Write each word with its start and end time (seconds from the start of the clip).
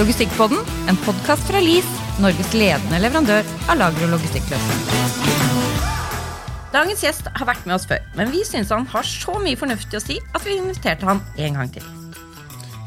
Logistikkpodden, 0.00 0.56
en 0.88 0.96
podkast 1.04 1.44
fra 1.44 1.60
LIS, 1.60 1.88
Norges 2.24 2.54
ledende 2.56 2.96
leverandør 3.02 3.44
av 3.68 3.76
lager- 3.76 4.06
og 4.06 4.14
logistikkløsninger. 4.14 5.10
Dagens 6.72 7.02
gjest 7.04 7.28
har 7.28 7.48
vært 7.50 7.66
med 7.68 7.74
oss 7.76 7.84
før, 7.90 8.00
men 8.16 8.32
vi 8.32 8.40
syns 8.48 8.72
han 8.72 8.86
har 8.88 9.04
så 9.04 9.34
mye 9.44 9.58
fornuftig 9.60 9.98
å 9.98 10.00
si 10.00 10.16
at 10.32 10.46
vi 10.46 10.56
inviterte 10.56 11.04
han 11.04 11.20
en 11.36 11.60
gang 11.60 11.74
til. 11.74 11.84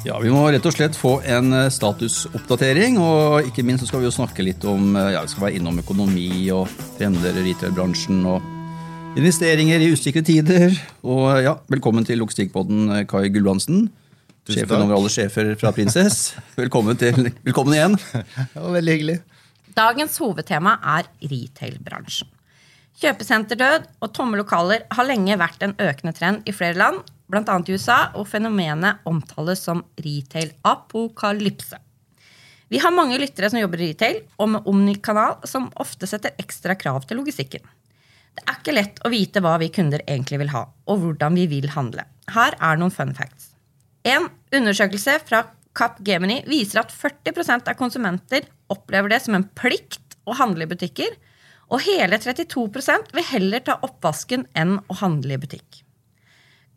Ja, 0.07 0.17
Vi 0.25 0.34
må 0.34 0.41
rett 0.49 0.65
og 0.65 0.73
slett 0.73 0.97
få 0.97 1.20
en 1.21 1.53
eh, 1.53 1.70
statusoppdatering, 1.70 2.97
og 2.97 3.45
ikke 3.45 3.61
minst 3.67 3.85
så 3.85 3.91
skal 3.91 4.02
vi 4.02 4.09
jo 4.09 4.17
snakke 4.17 4.41
litt 4.49 4.66
om 4.66 4.95
eh, 4.98 5.13
ja, 5.13 5.21
vi 5.21 5.35
skal 5.35 5.52
være 5.52 5.61
innom 5.61 5.77
økonomi 5.85 6.49
og 6.55 6.66
trender 6.98 7.38
i 7.38 7.45
retail-bransjen 7.52 8.25
og 8.25 9.20
investeringer 9.21 9.85
i 9.85 9.93
usikre 9.93 10.25
tider. 10.25 10.73
Og 11.05 11.30
ja, 11.45 11.59
Velkommen 11.70 12.09
til 12.09 12.25
Logistikkpodden, 12.25 12.88
eh, 12.89 13.05
Kai 13.05 13.27
Gulbrandsen. 13.30 13.91
Tusen 14.43 14.59
Sjefen 14.59 14.75
takk. 14.75 14.83
over 14.83 14.97
alle 14.97 15.09
sjefer 15.11 15.53
fra 15.55 15.71
Princess. 15.71 16.33
Velkommen, 16.59 16.97
til, 16.99 17.29
velkommen 17.45 17.77
igjen. 17.77 17.93
Det 17.95 18.59
var 18.59 18.73
veldig 18.75 18.95
hyggelig. 18.97 19.17
Dagens 19.73 20.17
hovedtema 20.20 20.75
er 20.97 21.07
retail-bransjen. 21.31 22.27
Kjøpesenterdød 22.99 23.87
og 24.03 24.11
tomme 24.13 24.37
lokaler 24.37 24.84
har 24.93 25.07
lenge 25.07 25.37
vært 25.39 25.63
en 25.65 25.73
økende 25.81 26.13
trend 26.13 26.43
i 26.45 26.53
flere 26.53 26.77
land, 26.77 26.99
bl.a. 27.31 27.55
i 27.55 27.73
USA, 27.73 28.11
og 28.20 28.27
fenomenet 28.29 29.01
omtales 29.09 29.63
som 29.65 29.81
retail-apokalypse. 30.03 31.79
Vi 32.70 32.81
har 32.84 32.93
mange 32.93 33.17
lyttere 33.21 33.49
som 33.49 33.62
jobber 33.62 33.81
i 33.81 33.89
retail, 33.93 34.20
og 34.43 34.51
med 34.53 34.70
Omni-kanal, 34.70 35.39
som 35.49 35.71
ofte 35.81 36.09
setter 36.09 36.35
ekstra 36.41 36.75
krav 36.75 37.07
til 37.07 37.21
logistikken. 37.21 37.63
Det 38.34 38.43
er 38.43 38.59
ikke 38.59 38.75
lett 38.75 39.01
å 39.05 39.13
vite 39.13 39.41
hva 39.45 39.55
vi 39.62 39.71
kunder 39.73 40.03
egentlig 40.03 40.43
vil 40.43 40.53
ha, 40.53 40.67
og 40.89 41.01
hvordan 41.01 41.39
vi 41.39 41.48
vil 41.51 41.71
handle. 41.73 42.05
Her 42.34 42.59
er 42.59 42.81
noen 42.81 42.93
fun 42.93 43.15
facts. 43.15 43.52
En 44.03 44.27
undersøkelse 44.53 45.18
fra 45.27 45.43
Capgemini 45.73 46.41
viser 46.46 46.84
at 46.84 46.91
40% 46.93 47.70
av 47.71 47.77
konsumenter 47.79 48.46
opplever 48.73 49.13
det 49.13 49.21
som 49.23 49.37
en 49.37 49.48
plikt 49.57 50.18
å 50.27 50.35
handle 50.37 50.68
i 50.68 50.70
butikker, 50.70 51.15
og 51.73 51.82
hele 51.87 52.20
32% 52.21 53.13
vil 53.15 53.26
heller 53.31 53.63
ta 53.65 53.79
oppvasken 53.85 54.46
enn 54.59 54.77
å 54.91 54.99
handle 54.99 55.37
i 55.37 55.41
butikk. 55.41 55.81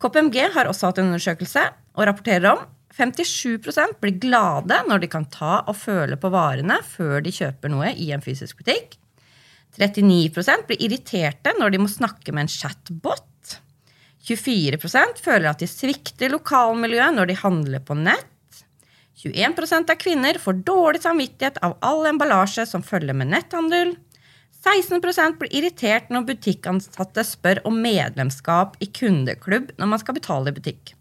KPMG 0.01 0.39
har 0.55 0.69
også 0.69 0.89
hatt 0.89 1.01
en 1.01 1.11
undersøkelse 1.11 1.63
og 1.97 2.07
rapporterer 2.07 2.51
om 2.53 2.65
57% 2.97 3.99
blir 4.01 4.17
glade 4.21 4.77
når 4.87 5.03
de 5.03 5.09
kan 5.11 5.27
ta 5.29 5.59
og 5.67 5.77
føle 5.77 6.17
på 6.17 6.31
varene 6.33 6.79
før 6.85 7.21
de 7.25 7.33
kjøper 7.33 7.73
noe 7.73 7.91
i 7.93 8.09
en 8.15 8.23
fysisk 8.23 8.61
butikk. 8.61 8.95
39% 9.77 10.65
blir 10.69 10.81
irriterte 10.87 11.53
når 11.59 11.75
de 11.75 11.81
må 11.83 11.89
snakke 11.91 12.33
med 12.33 12.47
en 12.47 12.53
chatbot. 12.53 13.27
24% 14.27 15.21
føler 15.23 15.47
at 15.51 15.61
de 15.61 15.69
svikter 15.71 16.33
lokalmiljøet 16.33 17.15
når 17.15 17.29
de 17.29 17.37
handler 17.39 17.83
på 17.87 17.95
nett. 17.99 18.25
21% 19.17 19.89
av 19.89 19.97
kvinner 19.97 20.37
får 20.41 20.59
dårlig 20.67 21.01
samvittighet 21.01 21.57
av 21.65 21.77
all 21.85 22.05
emballasje 22.09 22.67
som 22.69 22.83
følger 22.85 23.17
med 23.17 23.31
netthandel. 23.31 23.95
16% 24.67 25.39
blir 25.39 25.53
irritert 25.55 26.11
når 26.11 26.27
butikkansatte 26.27 27.23
spør 27.25 27.63
om 27.69 27.79
medlemskap 27.81 28.75
i 28.83 28.89
kundeklubb 28.91 29.71
når 29.77 29.91
man 29.93 30.01
skal 30.01 30.17
betale 30.17 30.51
i 30.51 30.57
butikk. 30.57 30.93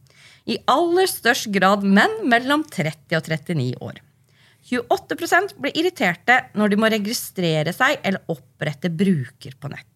I 0.47 0.61
aller 0.71 1.11
størst 1.11 1.51
grad 1.53 1.83
menn 1.83 2.21
mellom 2.31 2.63
30 2.71 3.19
og 3.19 3.27
39 3.27 3.73
år. 3.83 3.99
28% 4.71 5.57
blir 5.63 5.77
irriterte 5.79 6.39
når 6.59 6.73
de 6.73 6.79
må 6.81 6.91
registrere 6.91 7.75
seg 7.75 8.01
eller 8.03 8.23
opprette 8.33 8.91
bruker 8.91 9.59
på 9.59 9.71
nett. 9.73 9.96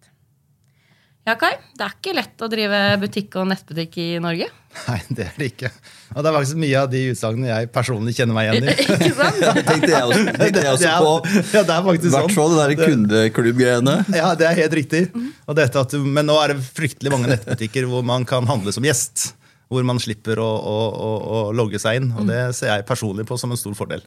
Ja, 1.30 1.36
Kai, 1.38 1.52
det 1.78 1.84
er 1.86 1.92
ikke 1.94 2.12
lett 2.16 2.42
å 2.42 2.46
drive 2.50 2.78
butikk 2.98 3.36
og 3.38 3.44
nettbutikk 3.52 3.96
i 4.02 4.06
Norge. 4.22 4.48
Nei, 4.88 4.96
det 5.14 5.26
er 5.28 5.36
det 5.38 5.46
ikke. 5.52 5.68
Og 6.16 6.24
det 6.24 6.30
er 6.30 6.34
faktisk 6.34 6.58
mye 6.58 6.78
av 6.80 6.88
de 6.90 7.02
utsagnene 7.12 7.50
jeg 7.52 7.68
personlig 7.74 8.14
kjenner 8.16 8.34
meg 8.34 8.48
igjen 8.48 8.70
i. 8.72 8.74
ikke 8.96 9.10
sant? 9.14 9.38
Det 9.38 9.62
tenkte 9.68 9.90
jeg 9.92 10.08
også, 10.08 10.24
tenkte 10.40 10.64
jeg 10.64 10.72
også 10.72 10.82
Det 10.82 10.90
er- 10.90 11.04
på. 11.04 11.44
Ja, 11.54 11.62
det 11.68 11.74
er 11.76 11.84
faktisk 11.86 12.14
sånn. 12.16 12.34
fall 12.34 12.54
det 12.56 12.64
der 12.64 12.90
kundeklubb-greiene. 12.90 13.94
Ja, 14.18 14.32
det 14.40 14.48
er 14.48 14.58
helt 14.58 14.74
riktig. 14.80 15.02
Og 15.46 15.58
dette 15.60 15.84
at 15.84 15.94
du, 15.94 16.00
men 16.18 16.26
nå 16.26 16.38
er 16.42 16.56
det 16.56 16.64
fryktelig 16.66 17.12
mange 17.14 17.30
nettbutikker 17.30 17.86
hvor 17.92 18.02
man 18.10 18.26
kan 18.26 18.48
handle 18.50 18.74
som 18.74 18.86
gjest. 18.90 19.28
Hvor 19.70 19.86
man 19.86 20.02
slipper 20.02 20.40
å, 20.42 20.48
å, 20.50 20.76
å, 20.90 21.10
å 21.30 21.44
logge 21.54 21.78
seg 21.78 22.00
inn. 22.00 22.10
Og 22.18 22.26
det 22.26 22.40
ser 22.58 22.72
jeg 22.74 22.88
personlig 22.90 23.28
på 23.30 23.38
som 23.38 23.54
en 23.54 23.60
stor 23.60 23.78
fordel. 23.78 24.02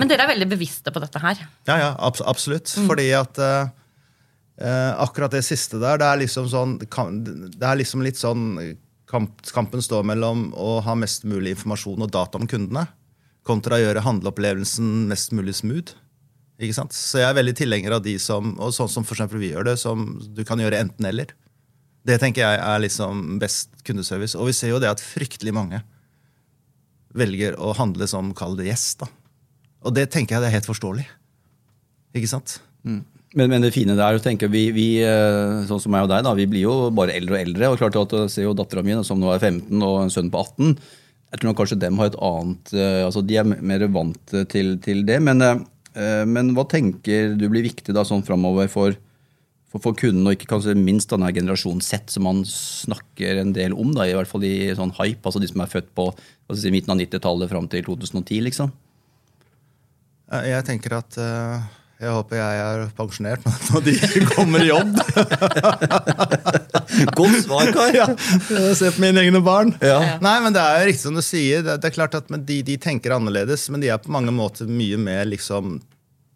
Men 0.00 0.08
dere 0.08 0.24
er 0.24 0.32
veldig 0.32 0.48
bevisste 0.56 0.90
på 0.96 1.04
dette 1.04 1.20
her. 1.22 1.44
Ja, 1.68 1.76
ja, 1.76 1.90
abs 2.08 2.24
absolutt. 2.24 2.72
Fordi 2.88 3.10
at 3.20 3.36
eh, 3.36 3.68
akkurat 4.58 5.30
det 5.30 5.44
siste 5.46 5.78
der, 5.78 6.00
det 6.00 6.06
er 6.08 6.18
liksom 6.18 6.48
sånn 6.50 6.72
Det 6.80 7.62
er 7.62 7.76
liksom 7.78 8.02
litt 8.02 8.18
sånn 8.18 8.56
kamp, 9.08 9.36
Kampen 9.54 9.82
står 9.84 10.02
mellom 10.08 10.48
å 10.58 10.80
ha 10.84 10.96
mest 10.98 11.26
mulig 11.28 11.54
informasjon 11.56 12.02
og 12.04 12.10
data 12.12 12.40
om 12.40 12.48
kundene, 12.50 12.86
kontra 13.46 13.78
å 13.78 13.82
gjøre 13.82 14.04
handleopplevelsen 14.04 15.08
mest 15.10 15.32
mulig 15.36 15.56
smooth. 15.60 15.94
Ikke 16.58 16.74
sant? 16.74 16.94
Så 16.96 17.20
jeg 17.22 17.28
er 17.28 17.36
veldig 17.38 17.54
tilhenger 17.60 17.94
av 17.96 18.02
de 18.04 18.16
som 18.20 18.56
og 18.58 18.74
sånn 18.74 18.90
som 18.90 19.06
for 19.06 19.38
vi 19.38 19.52
gjør 19.52 19.70
det, 19.70 19.76
som 19.78 20.10
du 20.34 20.42
kan 20.44 20.58
gjøre 20.58 20.80
enten-eller. 20.82 21.30
Det 22.08 22.18
tenker 22.18 22.42
jeg 22.42 22.58
er 22.64 22.82
liksom 22.82 23.38
best 23.38 23.70
kundeservice. 23.86 24.34
Og 24.38 24.50
vi 24.50 24.56
ser 24.56 24.72
jo 24.72 24.80
det 24.82 24.90
at 24.90 25.02
fryktelig 25.02 25.54
mange 25.54 25.80
velger 27.18 27.56
å 27.62 27.74
handle 27.78 28.08
som 28.10 28.34
kall 28.36 28.56
det 28.58 28.68
gjest. 28.68 29.04
da. 29.04 29.08
Og 29.86 29.94
det 29.94 30.08
tenker 30.12 30.36
jeg 30.36 30.42
det 30.42 30.50
er 30.50 30.58
helt 30.58 30.68
forståelig. 30.68 31.06
Ikke 32.18 32.30
sant? 32.30 32.58
Men, 33.36 33.50
men 33.52 33.60
det 33.60 33.74
fine 33.74 33.92
der, 33.92 34.16
å 34.16 34.22
tenke, 34.24 34.48
vi, 34.48 34.68
vi, 34.72 34.86
eh, 35.04 35.66
sånn 35.68 35.82
som 35.82 35.92
meg 35.92 36.06
og 36.06 36.12
deg, 36.12 36.22
da, 36.24 36.32
vi 36.36 36.46
blir 36.48 36.64
jo 36.64 36.76
bare 36.96 37.12
eldre 37.18 37.36
og 37.36 37.42
eldre. 37.42 37.68
og 37.68 37.80
klart 37.80 37.98
at 38.00 38.14
jeg 38.22 38.32
ser 38.32 38.46
jo 38.46 38.54
Dattera 38.56 38.84
mi, 38.86 38.96
som 39.04 39.20
nå 39.20 39.28
er 39.34 39.42
15, 39.42 39.74
og 39.84 39.96
en 40.06 40.12
sønn 40.14 40.30
på 40.32 40.40
18. 40.40 40.78
Jeg 41.28 41.40
tror 41.40 41.50
nok 41.50 41.58
kanskje 41.60 41.80
dem 41.82 41.98
har 42.00 42.08
et 42.08 42.16
annet 42.24 42.70
eh, 42.72 43.02
altså 43.04 43.20
De 43.20 43.36
er 43.36 43.44
mer 43.44 43.84
vant 43.92 44.32
til, 44.48 44.78
til 44.80 45.04
det. 45.08 45.18
Men, 45.20 45.44
eh, 45.44 46.24
men 46.24 46.54
hva 46.56 46.64
tenker 46.70 47.34
du 47.36 47.44
blir 47.52 47.66
viktig 47.68 47.92
da 47.92 48.06
sånn 48.08 48.24
framover 48.24 48.70
for, 48.72 48.96
for, 49.68 49.82
for 49.84 49.98
kunden, 49.98 50.24
og 50.24 50.38
ikke 50.38 50.48
kanskje 50.54 50.78
minst 50.80 51.12
denne 51.12 51.28
generasjonen 51.36 51.84
Z, 51.84 52.08
som 52.14 52.24
man 52.24 52.40
snakker 52.48 53.42
en 53.42 53.52
del 53.52 53.76
om, 53.76 53.92
da, 53.92 54.08
i 54.08 54.16
hvert 54.16 54.30
fall 54.30 54.46
i 54.48 54.70
sånn 54.78 54.96
hype, 54.96 55.20
altså 55.20 55.44
de 55.44 55.52
som 55.52 55.60
er 55.66 55.74
født 55.74 55.92
på 55.92 56.08
si, 56.56 56.72
midten 56.72 56.96
av 56.96 57.02
90-tallet 57.02 57.52
fram 57.52 57.68
til 57.68 57.84
2010, 57.92 58.40
liksom? 58.48 58.72
Eh, 60.32 60.48
Jeg 60.54 60.64
tenker 60.72 60.96
at 61.02 61.20
eh, 61.20 61.68
jeg 61.98 62.12
håper 62.14 62.38
jeg 62.38 62.58
er 62.62 62.82
pensjonert 62.94 63.42
når 63.72 63.82
de 63.88 63.92
kommer 64.30 64.62
i 64.62 64.68
jobb. 64.68 64.92
Godt 67.18 67.40
svar, 67.42 67.70
Kai! 67.74 67.88
ja, 67.96 68.06
Se 68.78 68.92
på 68.94 69.02
mine 69.02 69.24
egne 69.24 69.40
barn. 69.42 69.72
Ja. 69.82 69.98
Nei, 70.22 70.36
men 70.44 70.54
Det 70.54 70.62
er 70.62 70.78
jo 70.78 70.86
riktig 70.92 71.02
som 71.02 71.18
du 71.18 71.22
sier. 71.26 71.64
Det, 71.66 71.74
det 71.82 71.90
er 71.90 71.96
klart 71.96 72.14
at 72.18 72.30
de, 72.30 72.60
de 72.66 72.76
tenker 72.78 73.16
annerledes, 73.16 73.66
men 73.74 73.82
de 73.82 73.90
er 73.90 73.98
på 74.02 74.14
mange 74.14 74.30
måter 74.34 74.70
mye 74.70 74.98
mer 75.00 75.26
liksom 75.26 75.80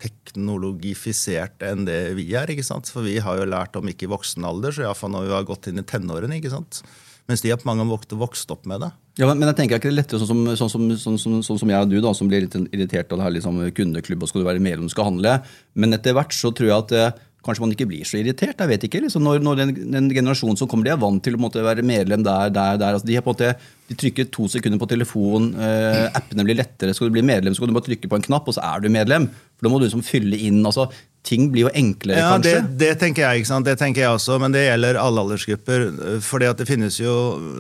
teknologifisert 0.02 1.62
enn 1.66 1.86
det 1.86 2.00
vi 2.18 2.26
er. 2.34 2.50
ikke 2.50 2.66
sant? 2.66 2.90
For 2.90 3.06
vi 3.06 3.20
har 3.22 3.38
jo 3.38 3.46
lært 3.46 3.78
om 3.78 3.86
ikke 3.86 4.08
i 4.08 4.12
voksen 4.12 4.42
alder, 4.48 4.74
så 4.74 4.88
iallfall 4.88 5.14
når 5.14 5.28
vi 5.28 5.36
har 5.36 5.46
gått 5.48 5.70
inn 5.70 5.78
i 5.78 5.86
tenårene. 5.86 6.40
ikke 6.40 6.50
sant? 6.52 6.82
Mens 7.30 7.44
de 7.44 7.52
har 7.52 7.60
på 7.62 7.70
mange 7.70 7.86
måter 7.86 8.18
vokst 8.18 8.50
opp 8.50 8.66
med 8.66 8.82
det. 8.82 8.90
Ja, 9.20 9.28
men, 9.28 9.44
jeg 9.44 9.58
tenker 9.58 9.76
er 9.76 9.82
ikke 9.82 9.90
det 9.90 9.92
er 9.92 9.98
lettere 9.98 10.22
sånn 10.22 10.30
som, 10.30 10.46
sånn, 10.56 10.70
som, 10.72 10.86
sånn, 10.96 11.18
som, 11.20 11.34
sånn 11.44 11.58
som 11.60 11.72
jeg 11.72 11.84
og 11.84 11.90
du, 11.90 11.98
da, 12.00 12.14
som 12.16 12.30
blir 12.30 12.46
litt 12.46 12.54
irritert 12.72 13.12
av 13.12 13.20
det 13.20 13.26
her 13.26 13.34
liksom, 13.34 13.58
kundeklubb, 13.76 14.24
og 14.24 14.30
skal 14.30 14.40
du 14.40 14.48
være 14.48 14.62
medlem, 14.64 14.88
skal 14.92 15.10
handle. 15.10 15.34
Men 15.76 15.98
etter 15.98 16.16
hvert 16.16 16.32
så 16.32 16.48
tror 16.56 16.70
jeg 16.70 16.78
at 16.78 16.94
eh, 16.96 17.20
kanskje 17.44 17.64
man 17.64 17.74
ikke 17.74 17.88
blir 17.90 18.08
så 18.08 18.16
irritert. 18.22 18.56
jeg 18.56 18.70
vet 18.70 18.86
ikke, 18.88 19.02
liksom, 19.04 19.24
Når, 19.26 19.42
når 19.44 19.60
den, 19.60 19.74
den 19.92 20.08
generasjonen 20.14 20.56
som 20.56 20.70
kommer, 20.70 20.88
de 20.88 20.94
er 20.94 21.02
vant 21.02 21.22
til 21.24 21.36
å 21.36 21.42
måtte 21.42 21.64
være 21.64 21.84
medlem 21.84 22.24
der, 22.24 22.48
der, 22.54 22.80
der. 22.80 22.96
altså 22.96 23.10
De, 23.10 23.20
måte, 23.26 23.52
de 23.90 23.98
trykker 24.00 24.30
to 24.32 24.48
sekunder 24.48 24.80
på 24.80 24.88
telefon, 24.88 25.52
eh, 25.60 26.08
appene 26.16 26.46
blir 26.48 26.56
lettere. 26.62 26.94
Skal 26.96 27.10
du 27.10 27.16
bli 27.18 27.26
medlem, 27.26 27.52
så 27.52 27.60
kan 27.60 27.72
du 27.72 27.76
bare 27.76 27.90
trykke 27.90 28.08
på 28.08 28.20
en 28.20 28.28
knapp, 28.30 28.48
og 28.48 28.56
så 28.56 28.64
er 28.64 28.80
du 28.80 28.92
medlem. 28.94 29.28
For 29.58 29.68
da 29.68 29.72
må 29.74 29.80
du 29.82 29.90
liksom 29.90 30.04
fylle 30.06 30.40
inn 30.40 30.62
altså 30.64 30.88
Ting 31.22 31.52
blir 31.52 31.68
jo 31.68 31.70
enklere, 31.78 32.18
Ja, 32.18 32.32
det, 32.34 32.50
kanskje. 32.50 32.78
det 32.80 32.88
tenker 32.98 33.22
jeg, 33.22 33.42
ikke 33.42 33.50
sant? 33.52 33.68
Det 33.68 33.76
tenker 33.78 34.02
jeg 34.02 34.10
også, 34.10 34.40
men 34.42 34.50
det 34.50 34.64
gjelder 34.64 34.96
alle 34.98 35.22
aldersgrupper. 35.22 35.84
Fordi 36.26 36.48
at 36.50 36.58
det 36.58 36.66
finnes 36.66 36.96
jo 36.98 37.12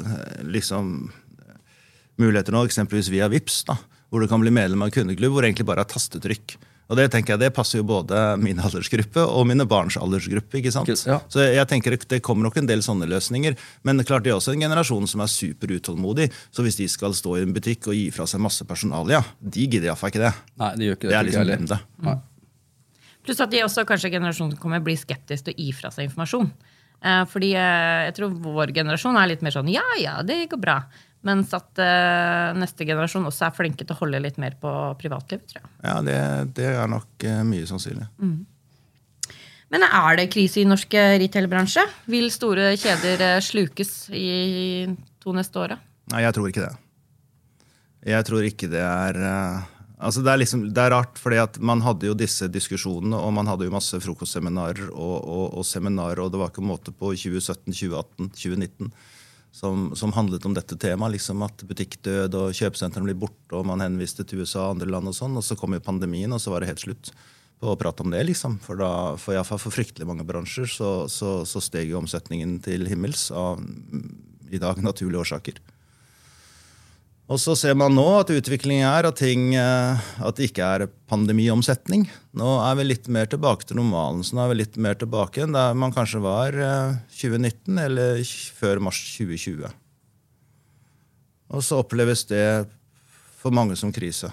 eh, 0.02 0.40
liksom 0.50 0.96
muligheter 2.20 2.54
nå, 2.54 2.64
eksempelvis 2.68 3.12
via 3.12 3.30
VIPS, 3.32 3.62
da, 3.70 3.78
hvor 4.10 4.22
du 4.22 4.28
kan 4.30 4.42
bli 4.42 4.52
medlem 4.52 4.84
av 4.84 4.90
en 4.90 4.94
kundeklubb 4.98 5.36
hvor 5.36 5.46
egentlig 5.46 5.68
bare 5.68 5.84
er 5.86 5.90
tastetrykk. 5.92 6.58
Og 6.92 6.98
Det 6.98 7.06
tenker 7.14 7.32
jeg, 7.32 7.40
det 7.40 7.54
passer 7.56 7.78
jo 7.78 7.86
både 7.88 8.16
min 8.36 8.58
aldersgruppe 8.60 9.22
og 9.24 9.46
mine 9.48 9.64
barns 9.64 9.96
aldersgruppe. 9.96 10.58
ikke 10.58 10.72
sant? 10.74 10.90
Ja. 11.08 11.22
Så 11.32 11.40
jeg 11.40 11.64
tenker 11.70 11.96
Det 11.96 12.20
kommer 12.20 12.44
nok 12.44 12.58
en 12.60 12.66
del 12.68 12.82
sånne 12.84 13.08
løsninger. 13.08 13.56
Men 13.82 14.04
klart 14.04 14.24
det 14.24 14.32
er 14.32 14.36
også 14.36 14.52
en 14.52 14.60
generasjon 14.60 15.08
som 15.08 15.22
er 15.24 15.30
superutålmodig. 15.32 16.28
Så 16.52 16.62
hvis 16.62 16.76
de 16.76 16.88
skal 16.88 17.14
stå 17.14 17.38
i 17.38 17.46
en 17.46 17.54
butikk 17.54 17.88
og 17.88 17.96
gi 17.96 18.10
fra 18.12 18.26
seg 18.28 18.42
masse 18.44 18.66
personalia, 18.68 19.22
de 19.40 19.64
gidder 19.64 19.88
iallfall 19.88 20.12
ikke 20.12 20.26
det. 20.26 20.34
Nei, 20.60 20.70
de 20.76 20.90
gjør 20.90 20.98
ikke 20.98 21.08
det. 21.08 21.14
Det 21.14 21.18
er 21.18 21.28
liksom 21.30 21.48
glem 21.48 21.64
det. 21.72 21.80
Nei. 22.04 22.18
Pluss 23.22 23.40
at 23.40 23.54
de 23.54 23.64
også, 23.64 23.86
kanskje 23.88 24.10
generasjonen 24.12 24.58
kommer, 24.60 24.82
blir 24.84 24.98
skeptisk 24.98 25.46
til 25.46 25.54
å 25.54 25.62
gi 25.62 25.72
fra 25.78 25.92
seg 25.94 26.10
informasjon. 26.10 26.50
Eh, 27.02 27.22
fordi 27.30 27.54
eh, 27.56 28.02
jeg 28.10 28.16
tror 28.18 28.34
vår 28.44 28.74
generasjon 28.76 29.16
er 29.16 29.30
litt 29.32 29.40
mer 29.42 29.54
sånn 29.54 29.70
ja, 29.72 29.86
ja, 30.02 30.18
det 30.26 30.42
går 30.50 30.60
bra. 30.60 30.76
Mens 31.22 31.52
at 31.54 31.78
uh, 31.78 32.52
neste 32.58 32.86
generasjon 32.88 33.28
også 33.28 33.46
er 33.46 33.54
flinke 33.54 33.86
til 33.86 33.94
å 33.94 34.00
holde 34.00 34.22
litt 34.24 34.40
mer 34.42 34.56
på 34.58 34.70
privatlivet, 34.98 35.46
tror 35.50 35.62
jeg. 35.62 35.74
Ja, 35.84 35.98
det, 36.02 36.16
det 36.58 36.72
er 36.72 36.90
nok 36.90 37.28
uh, 37.28 37.42
mye 37.46 37.68
sannsynlig. 37.70 38.08
Men 39.72 39.86
er 39.88 40.18
det 40.20 40.28
krise 40.32 40.60
i 40.60 40.68
norsk 40.68 40.92
eh, 41.00 41.16
retailbransje? 41.22 41.84
Vil 42.12 42.28
store 42.32 42.74
kjeder 42.76 43.22
eh, 43.24 43.38
slukes 43.40 44.10
i 44.12 44.84
to 45.22 45.32
neste 45.32 45.62
åra? 45.62 45.78
Nei, 46.12 46.26
jeg 46.26 46.36
tror 46.36 46.50
ikke 46.50 46.66
det. 46.66 46.74
Jeg 48.12 48.26
tror 48.28 48.48
ikke 48.48 48.68
det 48.68 48.82
er 48.82 49.18
uh, 49.22 49.70
Altså 50.02 50.18
det, 50.26 50.32
er 50.32 50.40
liksom, 50.42 50.64
det 50.74 50.82
er 50.82 50.90
rart, 50.90 51.18
fordi 51.22 51.36
at 51.38 51.56
man 51.62 51.80
hadde 51.86 52.08
jo 52.08 52.16
disse 52.18 52.48
diskusjonene, 52.50 53.14
og 53.14 53.30
man 53.36 53.46
hadde 53.46 53.68
jo 53.68 53.72
masse 53.72 54.00
frokostseminarer 54.02 54.88
og, 54.90 55.16
og, 55.22 55.44
og 55.60 55.66
seminarer, 55.68 56.18
og 56.24 56.32
det 56.34 56.40
var 56.40 56.50
ikke 56.50 56.64
måte 56.66 56.90
på 56.90 57.12
2017, 57.14 57.70
2018, 57.70 58.32
2019 58.34 58.90
som, 59.52 59.90
som 59.96 60.14
handlet 60.16 60.46
om 60.48 60.56
dette 60.56 60.78
temaet. 60.80 61.18
Liksom 61.18 61.44
at 61.44 61.62
butikkdød 61.68 62.34
og 62.38 62.56
kjøpesentrene 62.56 63.10
blir 63.10 63.20
borte, 63.20 63.52
og 63.58 63.68
man 63.68 63.84
henviste 63.84 64.24
til 64.26 64.42
USA 64.42 64.66
og 64.66 64.78
andre 64.78 64.90
land. 64.94 65.12
Og 65.12 65.16
sånn, 65.16 65.36
og 65.38 65.46
så 65.46 65.58
kom 65.58 65.76
jo 65.76 65.84
pandemien, 65.84 66.32
og 66.32 66.40
så 66.42 66.54
var 66.54 66.64
det 66.64 66.72
helt 66.72 66.84
slutt 66.86 67.12
på 67.62 67.70
å 67.70 67.78
prate 67.78 68.02
om 68.02 68.10
det. 68.10 68.24
liksom. 68.26 68.58
For, 68.64 68.80
da, 68.80 69.14
for, 69.20 69.36
ja, 69.36 69.44
for 69.46 69.72
fryktelig 69.72 70.08
mange 70.08 70.26
bransjer 70.26 70.66
så, 70.66 70.92
så, 71.12 71.42
så 71.46 71.62
steg 71.62 71.92
jo 71.92 72.00
omsetningen 72.00 72.58
til 72.64 72.88
himmels 72.90 73.28
av 73.30 73.62
i 74.52 74.60
dag 74.60 74.80
naturlige 74.82 75.22
årsaker. 75.22 75.60
Og 77.32 77.38
så 77.40 77.54
ser 77.56 77.76
man 77.78 77.94
nå 77.96 78.04
at 78.18 78.30
utviklingen 78.34 78.84
er 78.84 79.06
at, 79.08 79.16
ting, 79.22 79.54
eh, 79.56 80.00
at 80.20 80.36
det 80.36 80.50
ikke 80.50 80.66
er 80.66 80.90
pandemiomsetning. 81.08 82.04
Nå 82.36 82.48
er 82.60 82.76
vi 82.76 82.84
litt 82.90 83.08
mer 83.08 83.30
tilbake 83.30 83.64
til 83.64 83.78
normalen. 83.78 84.20
Så 84.20 84.36
nå 84.36 84.42
er 84.44 84.50
vi 84.50 84.58
litt 84.58 84.76
mer 84.76 84.98
tilbake 85.00 85.46
enn 85.46 85.56
der 85.56 85.72
man 85.78 85.94
kanskje 85.96 86.20
var 86.20 86.52
2019 87.08 87.78
eh, 87.78 87.86
eller 87.86 88.20
før 88.58 88.82
mars 88.84 89.00
2020. 89.14 89.64
Og 91.52 91.64
så 91.64 91.80
oppleves 91.80 92.26
det 92.28 92.44
for 93.40 93.54
mange 93.54 93.78
som 93.80 93.94
krise. 93.96 94.28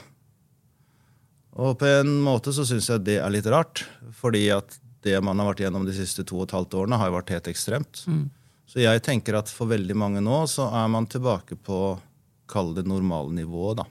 Og 1.59 1.77
på 1.79 1.87
en 1.87 2.11
måte 2.23 2.51
så 2.55 2.65
syns 2.67 2.91
jeg 2.91 3.05
det 3.07 3.17
er 3.23 3.31
litt 3.31 3.47
rart, 3.49 3.85
fordi 4.15 4.45
at 4.55 4.75
det 5.07 5.15
man 5.23 5.39
har 5.39 5.53
vært 5.53 5.63
gjennom 5.63 5.87
de 5.87 5.95
siste 5.95 6.25
to 6.27 6.41
og 6.41 6.49
et 6.49 6.57
halvt 6.57 6.75
årene, 6.81 6.99
har 6.99 7.09
jo 7.09 7.15
vært 7.15 7.33
helt 7.37 7.49
ekstremt. 7.51 8.03
Mm. 8.11 8.27
Så 8.69 8.83
jeg 8.83 9.01
tenker 9.07 9.39
at 9.39 9.49
for 9.51 9.71
veldig 9.71 9.95
mange 9.97 10.21
nå 10.23 10.43
så 10.51 10.67
er 10.75 10.91
man 10.91 11.07
tilbake 11.09 11.55
på 11.63 11.95
kalle 12.49 12.77
det 12.77 12.87
normalnivået, 12.89 13.81
da. 13.83 13.87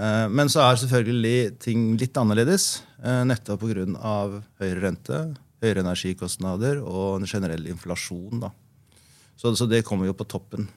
Eh, 0.00 0.26
men 0.30 0.50
så 0.52 0.62
er 0.64 0.80
selvfølgelig 0.80 1.58
ting 1.62 1.92
litt 2.00 2.16
annerledes, 2.20 2.82
eh, 3.02 3.22
nettopp 3.26 3.64
pga. 3.64 3.86
høyere 4.60 4.80
rente, 4.84 5.20
høyere 5.60 5.84
energikostnader 5.84 6.80
og 6.82 7.20
en 7.20 7.26
generell 7.26 7.66
inflasjon. 7.66 8.40
Da. 8.40 8.50
Så, 9.36 9.54
så, 9.56 9.66
det 9.66 9.84
kommer 9.84 10.06
jo 10.06 10.16
på 10.16 10.28
toppen. 10.28 10.68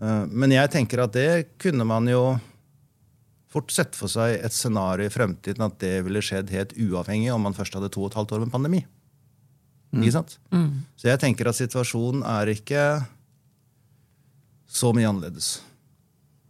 Eh, 0.00 0.24
men 0.26 0.50
jeg 0.50 0.70
tenker 0.70 1.04
at 1.04 1.12
det 1.12 1.58
kunne 1.58 1.84
man 1.84 2.08
jo 2.08 2.38
fort 3.50 3.70
sett 3.74 3.96
for 3.98 4.10
seg 4.10 4.38
et 4.38 4.54
scenario 4.54 5.08
i 5.08 5.12
fremtiden 5.12 5.64
at 5.64 5.78
det 5.82 6.04
ville 6.06 6.22
skjedd 6.22 6.52
helt 6.54 6.74
uavhengig 6.78 7.32
om 7.34 7.42
man 7.42 7.56
først 7.56 7.74
hadde 7.74 7.90
to 7.90 8.04
og 8.04 8.12
et 8.12 8.18
halvt 8.20 8.36
år 8.36 8.44
med 8.44 8.52
pandemi. 8.52 8.84
Mm. 9.90 10.04
Ikke 10.04 10.14
sant? 10.14 10.36
Mm. 10.54 10.84
Så 10.94 11.08
jeg 11.10 11.18
tenker 11.18 11.50
at 11.50 11.58
situasjonen 11.58 12.22
er 12.22 12.52
ikke 12.52 12.84
så 14.70 14.92
mye 14.96 15.08
annerledes. 15.10 15.58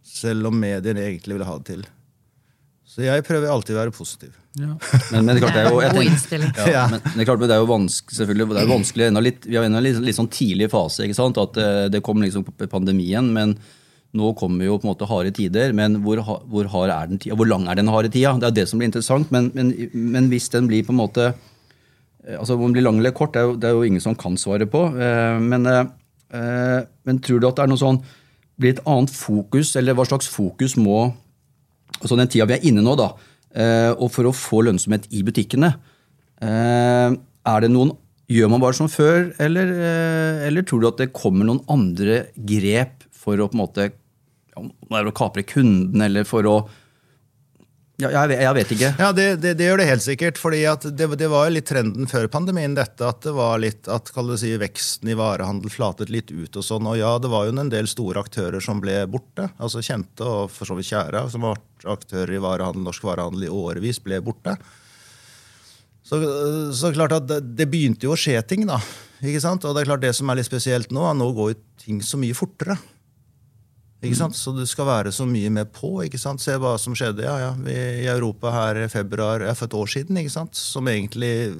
Selv 0.05 0.51
om 0.51 0.59
mediene 0.61 1.07
egentlig 1.07 1.39
vil 1.39 1.47
ha 1.47 1.57
det 1.57 1.67
til. 1.71 1.83
Så 2.91 3.05
jeg 3.05 3.23
prøver 3.23 3.49
alltid 3.49 3.77
å 3.77 3.79
være 3.79 3.93
positiv. 3.95 4.35
Ja. 4.59 4.73
Men, 5.13 5.23
men, 5.23 5.29
det 5.31 5.37
er 5.37 5.43
klart 5.45 5.55
det 5.55 5.61
er 5.61 5.69
jo, 5.71 5.83
tenker, 5.95 6.41
ja, 6.73 6.81
men, 6.91 6.99
det 7.05 7.23
er 7.23 7.27
klart, 7.29 7.43
det 7.47 7.55
er 7.55 7.61
jo 7.61 7.69
vanskelig, 7.69 8.17
selvfølgelig, 8.17 8.47
det 8.49 8.63
er 8.65 8.71
vanskelig 8.71 9.05
litt, 9.23 9.45
Vi 9.47 9.55
er 9.55 9.67
ennå 9.67 9.79
en 9.79 9.85
litt, 9.85 10.01
litt, 10.03 10.17
sånn 10.17 10.27
tidlig 10.31 10.67
fase. 10.73 11.05
ikke 11.05 11.15
sant? 11.15 11.39
At 11.39 11.55
det, 11.55 12.01
eh, 12.01 12.03
kom 12.03 12.19
liksom 12.23 12.43
pandemien. 12.67 13.31
men 13.31 13.55
nå 14.11 14.33
kommer 14.35 14.67
jo 14.67 14.75
på 14.75 14.83
en 14.83 14.91
måte 14.91 15.07
harde 15.07 15.31
tider, 15.31 15.71
men 15.71 16.01
hvor, 16.03 16.19
hvor, 16.51 16.67
hard 16.73 16.91
er 16.91 17.07
den 17.07 17.21
tida? 17.21 17.37
Hvor 17.39 17.47
lang 17.47 17.69
er 17.71 17.79
den 17.79 17.87
harde 17.87 18.11
tida? 18.11 18.33
Det 18.41 18.49
er 18.49 18.57
det 18.57 18.65
som 18.67 18.81
blir 18.81 18.89
interessant. 18.89 19.31
Men, 19.31 19.47
men, 19.55 19.71
men, 19.93 20.27
hvis 20.33 20.49
den 20.51 20.67
blir 20.67 20.83
på 20.83 20.91
en 20.91 20.99
måte 20.99 21.29
eh, 21.31 22.35
altså 22.35 22.57
Om 22.57 22.67
den 22.67 22.75
blir 22.75 22.87
lang 22.89 22.99
eller 22.99 23.15
kort, 23.15 23.31
det 23.33 23.39
er, 23.39 23.47
jo, 23.47 23.55
det 23.55 23.69
er 23.69 23.77
jo 23.77 23.87
ingen 23.87 24.03
som 24.03 24.17
kan 24.19 24.35
svare 24.35 24.67
på. 24.67 24.83
Eh, 24.91 25.39
men 25.39 25.63
men 26.31 27.17
tror 27.19 27.41
du 27.41 27.47
at 27.49 27.57
det 27.57 27.65
er 27.65 27.71
noe 27.71 27.81
sånn 27.81 27.97
blir 28.61 28.75
et 28.75 28.83
annet 28.87 29.11
fokus, 29.11 29.73
eller 29.79 29.97
hva 29.97 30.05
slags 30.07 30.29
fokus 30.31 30.77
må 30.79 31.09
altså 32.01 32.15
Den 32.17 32.29
tida 32.31 32.47
vi 32.49 32.55
er 32.55 32.63
inne 32.65 32.81
nå, 32.81 32.93
da, 32.97 33.09
eh, 33.53 33.91
og 33.91 34.07
for 34.13 34.29
å 34.29 34.33
få 34.33 34.61
lønnsomhet 34.65 35.09
i 35.13 35.21
butikkene 35.27 35.73
eh, 36.41 37.11
er 37.11 37.65
det 37.65 37.71
noen, 37.73 37.91
Gjør 38.31 38.47
man 38.47 38.61
bare 38.63 38.77
som 38.77 38.87
før, 38.87 39.25
eller, 39.43 39.71
eller 40.47 40.63
tror 40.63 40.79
du 40.79 40.85
at 40.87 41.01
det 41.01 41.09
kommer 41.11 41.43
noen 41.43 41.59
andre 41.67 42.29
grep 42.47 43.03
for 43.11 43.35
å 43.35 43.49
på 43.51 43.57
en 43.57 43.59
måte 43.59 43.87
om 44.55 44.69
det 44.71 44.99
er 45.01 45.09
å 45.09 45.13
kapre 45.15 45.43
kunden, 45.47 45.99
eller 46.05 46.23
for 46.27 46.47
å 46.47 46.55
ja, 48.01 48.09
jeg, 48.25 48.37
jeg, 48.41 48.55
vet 48.57 48.73
ikke. 48.75 48.89
Ja, 48.99 49.09
det, 49.15 49.25
det, 49.43 49.53
det, 49.59 49.67
gjør 49.67 49.81
det 49.81 49.87
helt 49.89 50.05
sikkert. 50.05 50.39
fordi 50.41 50.61
det, 50.89 51.07
det, 51.19 51.29
var 51.31 51.47
jo 51.47 51.55
litt 51.55 51.67
trenden 51.69 52.09
før 52.09 52.27
pandemien, 52.33 52.75
dette 52.77 53.07
at 53.07 53.21
det 53.25 53.33
var 53.37 53.61
litt, 53.61 53.87
at 53.91 54.11
si, 54.41 54.51
veksten 54.61 55.11
i 55.11 55.17
varehandel 55.17 55.73
flatet 55.73 56.13
litt 56.13 56.31
ut. 56.31 56.55
Og 56.55 56.65
sånn, 56.65 56.89
og 56.89 56.99
ja, 56.99 57.13
det 57.21 57.31
var 57.31 57.47
jo 57.47 57.55
en 57.55 57.71
del 57.71 57.89
store 57.91 58.23
aktører 58.23 58.63
som 58.63 58.81
ble 58.83 59.03
borte. 59.11 59.51
altså 59.57 59.83
Kjente 59.85 60.27
og 60.27 60.51
for 60.53 60.69
så 60.69 60.77
vidt 60.77 60.91
kjære, 60.91 61.25
som 61.33 61.45
har 61.47 61.57
vært 61.57 61.89
aktører 61.95 62.35
i 62.37 62.43
varehandel, 62.43 62.85
norsk 62.85 63.05
varehandel 63.05 63.47
i 63.47 63.53
årevis, 63.53 64.01
ble 64.03 64.21
borte. 64.25 64.57
Så, 66.11 66.17
så 66.75 66.91
klart 66.91 67.13
at 67.15 67.29
det, 67.29 67.69
begynte 67.71 68.07
jo 68.07 68.15
å 68.15 68.19
skje 68.19 68.41
ting, 68.43 68.65
da. 68.67 68.81
ikke 69.23 69.43
sant? 69.43 69.63
Og 69.63 69.75
det 69.75 69.83
er 69.83 69.91
klart 69.93 70.03
det 70.03 70.15
som 70.17 70.31
er 70.31 70.41
litt 70.41 70.49
spesielt 70.49 70.91
nå, 70.91 71.05
at 71.07 71.15
nå 71.15 71.29
går 71.37 71.53
jo 71.53 71.61
ting 71.85 72.01
så 72.03 72.19
mye 72.19 72.35
fortere. 72.35 72.75
Ikke 74.01 74.17
sant? 74.17 74.37
Så 74.37 74.53
du 74.55 74.63
skal 74.65 74.87
være 74.89 75.11
så 75.13 75.27
mye 75.29 75.51
med 75.53 75.69
på. 75.75 75.93
ikke 76.05 76.19
sant? 76.21 76.41
Se 76.41 76.55
hva 76.57 76.73
som 76.81 76.95
skjedde 76.97 77.25
ja, 77.25 77.35
ja, 77.37 77.51
i 77.69 78.09
Europa 78.09 78.49
her 78.55 78.79
i 78.81 78.89
februar 78.89 79.45
ja, 79.45 79.53
for 79.57 79.69
et 79.69 79.77
år 79.77 79.91
siden, 79.93 80.17
ikke 80.17 80.33
sant? 80.33 80.57
som 80.57 80.89
egentlig 80.89 81.53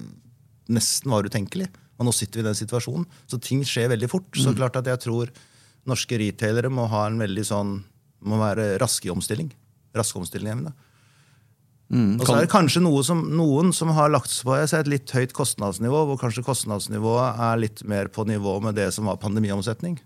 nesten 0.72 1.14
var 1.14 1.28
utenkelig. 1.28 1.70
Og 2.02 2.08
nå 2.08 2.14
sitter 2.18 2.42
vi 2.42 2.46
i 2.46 2.50
den 2.50 2.58
situasjonen. 2.58 3.06
Så 3.30 3.38
ting 3.38 3.62
skjer 3.68 3.92
veldig 3.94 4.10
fort. 4.10 4.30
Så 4.34 4.50
mm. 4.50 4.58
klart 4.58 4.80
at 4.80 4.90
jeg 4.90 5.04
tror 5.06 5.34
norske 5.90 6.18
retailere 6.18 6.72
må 6.74 6.88
ha 6.90 7.06
en 7.10 7.22
veldig 7.22 7.46
sånn, 7.46 7.76
må 8.26 8.42
være 8.42 8.74
raske 8.82 9.10
i 9.10 9.14
omstilling. 9.14 9.52
Raske 9.98 10.18
omstillingsevne. 10.18 10.74
Mm, 11.92 12.22
og 12.22 12.24
så 12.24 12.38
er 12.38 12.46
det 12.46 12.54
kanskje 12.54 12.80
noe 12.86 13.02
som, 13.04 13.26
noen 13.36 13.74
som 13.76 13.90
har 13.94 14.14
lagt 14.14 14.32
seg 14.32 14.48
på 14.48 14.56
et 14.56 14.90
litt 14.90 15.12
høyt 15.12 15.34
kostnadsnivå, 15.36 16.06
hvor 16.08 16.20
kanskje 16.22 16.46
kostnadsnivået 16.48 17.42
er 17.50 17.60
litt 17.60 17.84
mer 17.84 18.08
på 18.08 18.24
nivå 18.30 18.62
med 18.64 18.80
det 18.80 18.88
som 18.96 19.10
var 19.12 19.20
pandemiomsetning. 19.20 20.00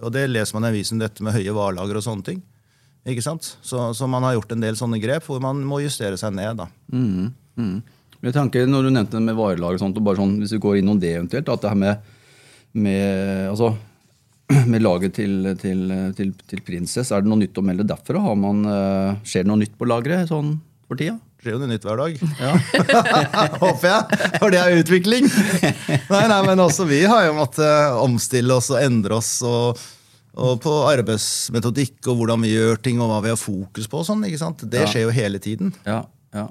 Og 0.00 0.12
det 0.14 0.28
leser 0.30 0.56
man 0.56 0.68
i 0.68 0.72
avisen, 0.72 1.00
dette 1.02 1.24
med 1.24 1.34
høye 1.36 1.54
varelager 1.56 1.98
og 1.98 2.06
sånne 2.06 2.26
ting. 2.26 2.40
Ikke 3.08 3.24
sant? 3.24 3.46
Så, 3.64 3.90
så, 3.96 4.08
man 4.10 4.24
har 4.26 4.36
gjort 4.36 4.52
en 4.54 4.64
del 4.64 4.76
sånne 4.78 5.00
grep 5.00 5.24
hvor 5.26 5.40
man 5.42 5.62
må 5.66 5.80
justere 5.84 6.18
seg 6.20 6.34
ned. 6.36 6.60
da. 6.60 6.68
Mm, 6.92 7.30
mm. 7.56 7.76
Jeg 8.20 8.36
tenker, 8.36 8.66
når 8.68 8.86
du 8.86 8.90
nevnte 8.92 9.16
det 9.16 9.24
med 9.24 9.38
varelager 9.38 9.78
og 9.78 9.84
sånt, 9.84 10.00
og 10.00 10.04
bare 10.04 10.20
sånn, 10.20 10.34
hvis 10.42 10.52
vi 10.56 10.62
går 10.62 10.80
innom 10.80 11.00
det 11.00 11.14
eventuelt, 11.16 11.48
at 11.48 11.64
det 11.64 11.72
her 11.72 11.80
med, 11.80 12.10
med, 12.76 13.46
altså, 13.48 13.72
med 14.72 14.84
laget 14.84 15.16
til, 15.16 15.54
til, 15.60 15.86
til, 16.18 16.34
til 16.52 16.64
Princess, 16.66 17.12
er 17.12 17.24
det 17.24 17.32
noe 17.32 17.40
nytt 17.40 17.60
å 17.60 17.64
melde 17.64 17.88
derfra? 17.88 18.22
Man, 18.36 18.62
uh, 18.68 19.16
skjer 19.24 19.46
det 19.46 19.52
noe 19.52 19.62
nytt 19.62 19.78
på 19.80 19.88
lageret 19.88 20.28
sånn 20.30 20.58
for 20.84 21.00
tida? 21.00 21.16
Skjer 21.40 21.54
jo 21.54 21.60
noe 21.62 21.70
nytt 21.70 21.86
hver 21.88 21.96
dag. 21.96 22.18
Ja. 22.36 22.50
Håper 23.62 23.86
jeg. 23.88 24.18
For 24.42 24.52
det 24.52 24.60
er 24.60 24.76
utvikling. 24.76 25.28
Nei, 26.12 26.24
nei, 26.28 26.40
men 26.44 26.60
også 26.60 26.84
vi 26.88 27.00
har 27.08 27.30
jo 27.30 27.38
måttet 27.38 27.96
omstille 27.96 28.58
oss 28.60 28.68
og 28.74 28.82
endre 28.82 29.16
oss. 29.16 29.38
og, 29.46 29.80
og 30.36 30.60
på 30.62 30.74
arbeidsmetodikk 30.90 32.10
og 32.12 32.20
hvordan 32.20 32.44
vi 32.44 32.52
gjør 32.52 32.82
ting 32.84 33.00
og 33.00 33.08
hva 33.10 33.22
vi 33.24 33.32
har 33.32 33.40
fokus 33.40 33.88
på. 33.88 34.04
Sånn? 34.04 34.26
Det 34.28 34.84
skjer 34.84 35.06
jo 35.06 35.14
hele 35.16 35.40
tiden. 35.42 35.72
Ja, 35.88 36.02
ja. 36.36 36.50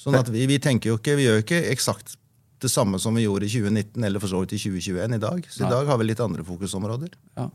Sånn 0.00 0.16
at 0.16 0.32
vi, 0.32 0.46
vi, 0.48 0.56
tenker 0.62 0.94
jo 0.94 0.96
ikke, 0.96 1.18
vi 1.18 1.28
gjør 1.28 1.38
jo 1.38 1.44
ikke 1.44 1.60
eksakt 1.74 2.16
det 2.60 2.70
samme 2.72 2.96
som 3.00 3.16
vi 3.16 3.26
gjorde 3.26 3.44
i 3.44 3.52
2019 3.52 4.04
eller 4.08 4.22
for 4.22 4.32
så 4.32 4.40
vidt 4.40 4.56
i 4.56 4.60
2021 4.62 5.16
i 5.16 5.20
dag. 5.20 5.44
Så 5.52 5.66
i 5.66 5.68
dag 5.68 5.88
har 5.88 6.00
vi 6.00 6.08
litt 6.08 6.22
andre 6.24 6.44
fokusområder. 6.48 7.12
Ja. 7.36 7.50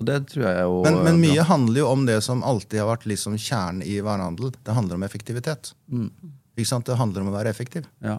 Og 0.00 0.08
det 0.08 0.16
tror 0.32 0.46
jeg 0.46 0.64
jo 0.64 0.80
men, 0.86 0.98
men 1.04 1.20
mye 1.20 1.44
handler 1.44 1.82
jo 1.82 1.88
om 1.92 2.06
det 2.08 2.16
som 2.24 2.40
alltid 2.46 2.80
har 2.80 2.88
vært 2.88 3.06
liksom 3.10 3.36
kjernen 3.36 3.84
i 3.84 3.98
varehandel. 4.04 4.54
Det 4.64 4.76
handler 4.76 4.96
om 4.96 5.04
effektivitet. 5.04 5.74
Mm. 5.92 6.08
Ikke 6.56 6.70
sant? 6.72 6.88
Det 6.88 6.96
handler 6.96 7.24
om 7.24 7.28
å 7.32 7.36
være 7.36 7.52
effektiv. 7.52 7.84
Ja. 8.04 8.16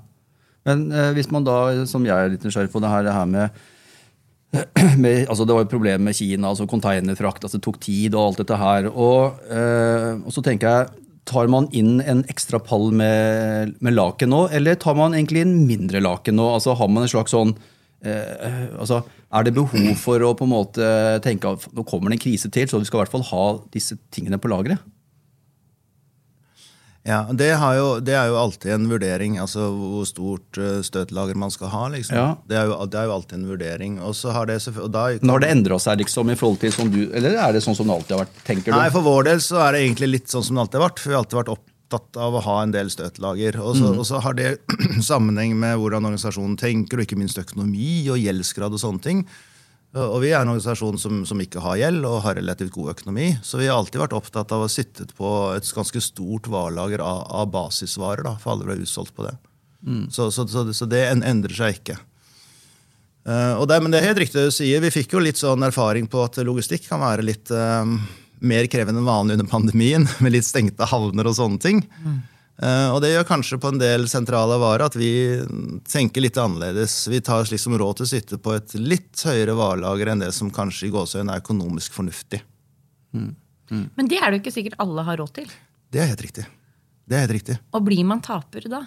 Men 0.70 0.88
eh, 0.94 1.12
hvis 1.18 1.32
man 1.34 1.46
da, 1.48 1.58
som 1.90 2.06
jeg 2.06 2.14
er 2.14 2.34
litt 2.36 2.46
nysgjerrig 2.46 2.70
på, 2.74 2.82
det 2.84 2.92
her, 2.92 3.06
det 3.08 3.16
her 3.16 3.30
med, 3.30 3.62
med 5.04 5.26
altså 5.26 5.48
Det 5.48 5.56
var 5.58 5.66
et 5.66 5.74
problem 5.74 6.06
med 6.06 6.18
Kina, 6.18 6.52
altså 6.52 6.70
containerfrakt. 6.70 7.46
altså 7.48 7.58
Det 7.58 7.66
tok 7.66 7.82
tid 7.82 8.14
og 8.14 8.28
alt 8.28 8.44
dette 8.44 8.62
her. 8.62 8.92
Og, 8.92 9.42
eh, 9.50 10.12
og 10.22 10.36
så 10.36 10.46
tenker 10.46 10.70
jeg 10.70 11.08
Tar 11.32 11.46
man 11.54 11.68
inn 11.78 12.00
en 12.02 12.24
ekstra 12.34 12.58
pall 12.58 12.88
med, 12.98 13.76
med 13.86 13.94
laken 13.94 14.32
nå, 14.34 14.40
eller 14.58 14.74
tar 14.82 14.96
man 14.98 15.14
egentlig 15.14 15.44
inn 15.46 15.52
mindre 15.68 16.02
laken 16.02 16.34
nå? 16.36 16.48
Altså 16.56 16.74
Har 16.76 16.90
man 16.90 17.06
en 17.06 17.12
slags 17.12 17.36
sånn 17.36 17.54
eh, 18.06 18.72
altså, 18.80 19.02
Er 19.32 19.46
det 19.48 19.56
behov 19.56 19.94
for 20.02 20.24
å 20.26 20.34
på 20.38 20.48
en 20.48 20.54
måte 20.54 20.88
tenke 21.26 21.54
at 21.56 21.68
nå 21.76 21.86
kommer 21.88 22.12
det 22.12 22.20
en 22.20 22.26
krise 22.26 22.52
til, 22.52 22.68
så 22.68 22.82
vi 22.82 22.90
skal 22.90 23.02
i 23.02 23.04
hvert 23.06 23.14
fall 23.14 23.30
ha 23.30 23.46
disse 23.74 23.98
tingene 24.12 24.42
på 24.42 24.52
lageret? 24.52 24.82
Ja, 27.02 27.24
det, 27.34 27.48
jo, 27.50 27.86
det, 27.98 28.14
er 28.14 28.28
jo 28.30 28.36
alltid 28.38 28.76
en 28.76 28.84
vurdering, 28.92 29.40
altså 29.42 29.72
hvor 29.74 30.06
stort 30.06 30.58
uh, 30.62 30.84
støtlager 30.86 31.38
man 31.40 31.50
skal 31.50 31.72
ha. 31.74 31.88
liksom. 31.96 32.18
Ja. 32.18 32.28
Det, 32.46 32.60
er 32.60 32.70
jo, 32.70 32.76
det, 32.86 33.00
er 33.00 33.08
jo, 33.10 33.16
alltid 33.16 33.38
en 33.40 33.48
vurdering. 33.50 33.96
Og 34.06 34.14
så 34.20 34.36
har 34.36 34.46
det, 34.46 34.60
og 34.76 34.92
da 34.94 35.08
kan... 35.16 35.26
Når 35.32 35.42
det 35.42 35.50
endra 35.56 35.80
seg 35.82 36.04
liksom 36.04 36.30
i 36.30 36.38
forhold 36.38 36.62
til 36.62 36.76
som 36.76 36.92
du, 36.94 37.00
eller 37.10 37.40
er 37.42 37.58
det 37.58 37.64
sånn 37.66 37.78
som 37.78 37.90
det 37.90 37.96
alltid 37.96 38.16
har 38.16 38.24
vært? 38.28 38.44
tenker 38.46 38.70
du? 38.70 38.78
Nei, 38.78 38.92
For 38.94 39.08
vår 39.08 39.32
del 39.32 39.42
så 39.42 39.64
er 39.66 39.74
det 39.74 39.82
egentlig 39.88 40.12
litt 40.12 40.30
sånn 40.30 40.46
som 40.46 40.60
det 40.60 40.68
alltid 40.68 40.78
har 40.78 40.86
vært. 40.86 41.02
for 41.02 41.10
Vi 41.10 41.18
har 41.18 41.26
alltid 41.26 41.40
vært 41.42 41.54
opp, 41.56 41.66
opptatt 41.92 42.20
av 42.22 42.36
å 42.36 42.44
ha 42.46 42.58
en 42.64 42.74
del 42.74 42.90
støtlager. 42.92 43.60
Og 43.60 43.76
så, 43.76 43.92
mm. 43.92 44.00
og 44.00 44.08
så 44.08 44.22
har 44.24 44.36
det 44.38 44.58
sammenheng 45.12 45.58
med 45.60 45.78
hvordan 45.82 46.08
organisasjonen 46.08 46.58
tenker, 46.60 47.00
og 47.00 47.08
ikke 47.08 47.20
minst 47.20 47.40
økonomi 47.42 48.08
og 48.10 48.22
gjeldsgrad 48.22 48.74
og 48.74 48.82
sånne 48.82 49.04
ting. 49.04 49.24
Og 49.92 50.22
vi 50.24 50.30
er 50.32 50.40
en 50.40 50.54
organisasjon 50.54 51.00
som, 51.02 51.24
som 51.28 51.40
ikke 51.44 51.60
har 51.60 51.76
gjeld 51.82 52.06
og 52.08 52.22
har 52.24 52.38
relativt 52.40 52.72
god 52.72 52.94
økonomi. 52.94 53.34
Så 53.44 53.60
vi 53.60 53.68
har 53.68 53.76
alltid 53.76 54.00
vært 54.00 54.16
opptatt 54.16 54.54
av 54.56 54.64
å 54.64 54.72
sitte 54.72 55.10
på 55.18 55.32
et 55.58 55.68
ganske 55.76 56.04
stort 56.04 56.48
varelager 56.48 57.04
av, 57.04 57.26
av 57.28 57.50
basisvarer. 57.52 58.24
Da, 58.24 58.38
for 58.40 58.54
alle 58.54 58.70
ble 58.70 58.80
utsolgt 58.86 59.12
på 59.18 59.28
det. 59.28 59.36
Så, 60.14 60.30
så, 60.32 60.46
så, 60.48 60.64
så 60.74 60.88
det 60.88 61.04
endrer 61.12 61.58
seg 61.58 61.82
ikke. 61.82 61.98
Uh, 63.22 63.60
og 63.60 63.68
det, 63.70 63.78
men 63.84 63.94
det 63.94 64.00
er 64.00 64.12
helt 64.12 64.22
riktig 64.24 64.48
du 64.48 64.54
sier. 64.54 64.82
Vi 64.82 64.94
fikk 64.94 65.14
jo 65.14 65.22
litt 65.22 65.42
sånn 65.42 65.68
erfaring 65.68 66.08
på 66.10 66.24
at 66.24 66.40
logistikk 66.46 66.88
kan 66.88 67.04
være 67.04 67.26
litt 67.26 67.52
eh, 67.54 67.92
mer 68.42 68.68
krevende 68.72 69.02
enn 69.02 69.08
vanlig 69.08 69.38
under 69.38 69.50
pandemien, 69.52 70.08
med 70.24 70.36
litt 70.36 70.48
stengte 70.48 70.88
havner 70.90 71.30
og 71.30 71.38
sånne 71.38 71.62
ting. 71.62 71.82
Eh, 72.62 72.88
og 72.94 73.00
det 73.02 73.14
gjør 73.14 73.28
kanskje 73.30 73.60
på 73.62 73.72
en 73.72 73.82
del 73.82 74.08
sentrale 74.12 74.58
varer 74.62 74.86
at 74.86 74.98
vi 75.00 75.12
tenker 75.90 76.26
litt 76.26 76.38
annerledes. 76.42 77.04
Vi 77.10 77.22
tar 77.26 77.46
liksom 77.50 77.78
råd 77.82 78.02
til 78.02 78.08
å 78.08 78.12
sitte 78.12 78.42
på 78.42 78.56
et 78.58 78.76
litt 78.78 79.24
høyere 79.26 79.58
varelager 79.58 80.14
enn 80.14 80.24
det 80.26 80.32
som 80.38 80.52
kanskje 80.54 80.90
i 80.90 80.94
gåsøen 80.94 81.32
er 81.34 81.42
økonomisk 81.44 81.98
fornuftig. 81.98 82.42
Men 83.12 84.10
det 84.10 84.20
er 84.20 84.30
det 84.30 84.40
jo 84.40 84.44
ikke 84.44 84.56
sikkert 84.58 84.82
alle 84.84 85.06
har 85.08 85.20
råd 85.22 85.34
til. 85.42 85.54
Det 85.92 86.02
er 86.04 86.12
helt 86.12 86.24
riktig. 86.24 86.46
Det 87.08 87.18
er 87.18 87.26
helt 87.26 87.36
riktig. 87.36 87.58
Og 87.76 87.84
blir 87.84 88.06
man 88.08 88.22
taper 88.24 88.68
da, 88.72 88.86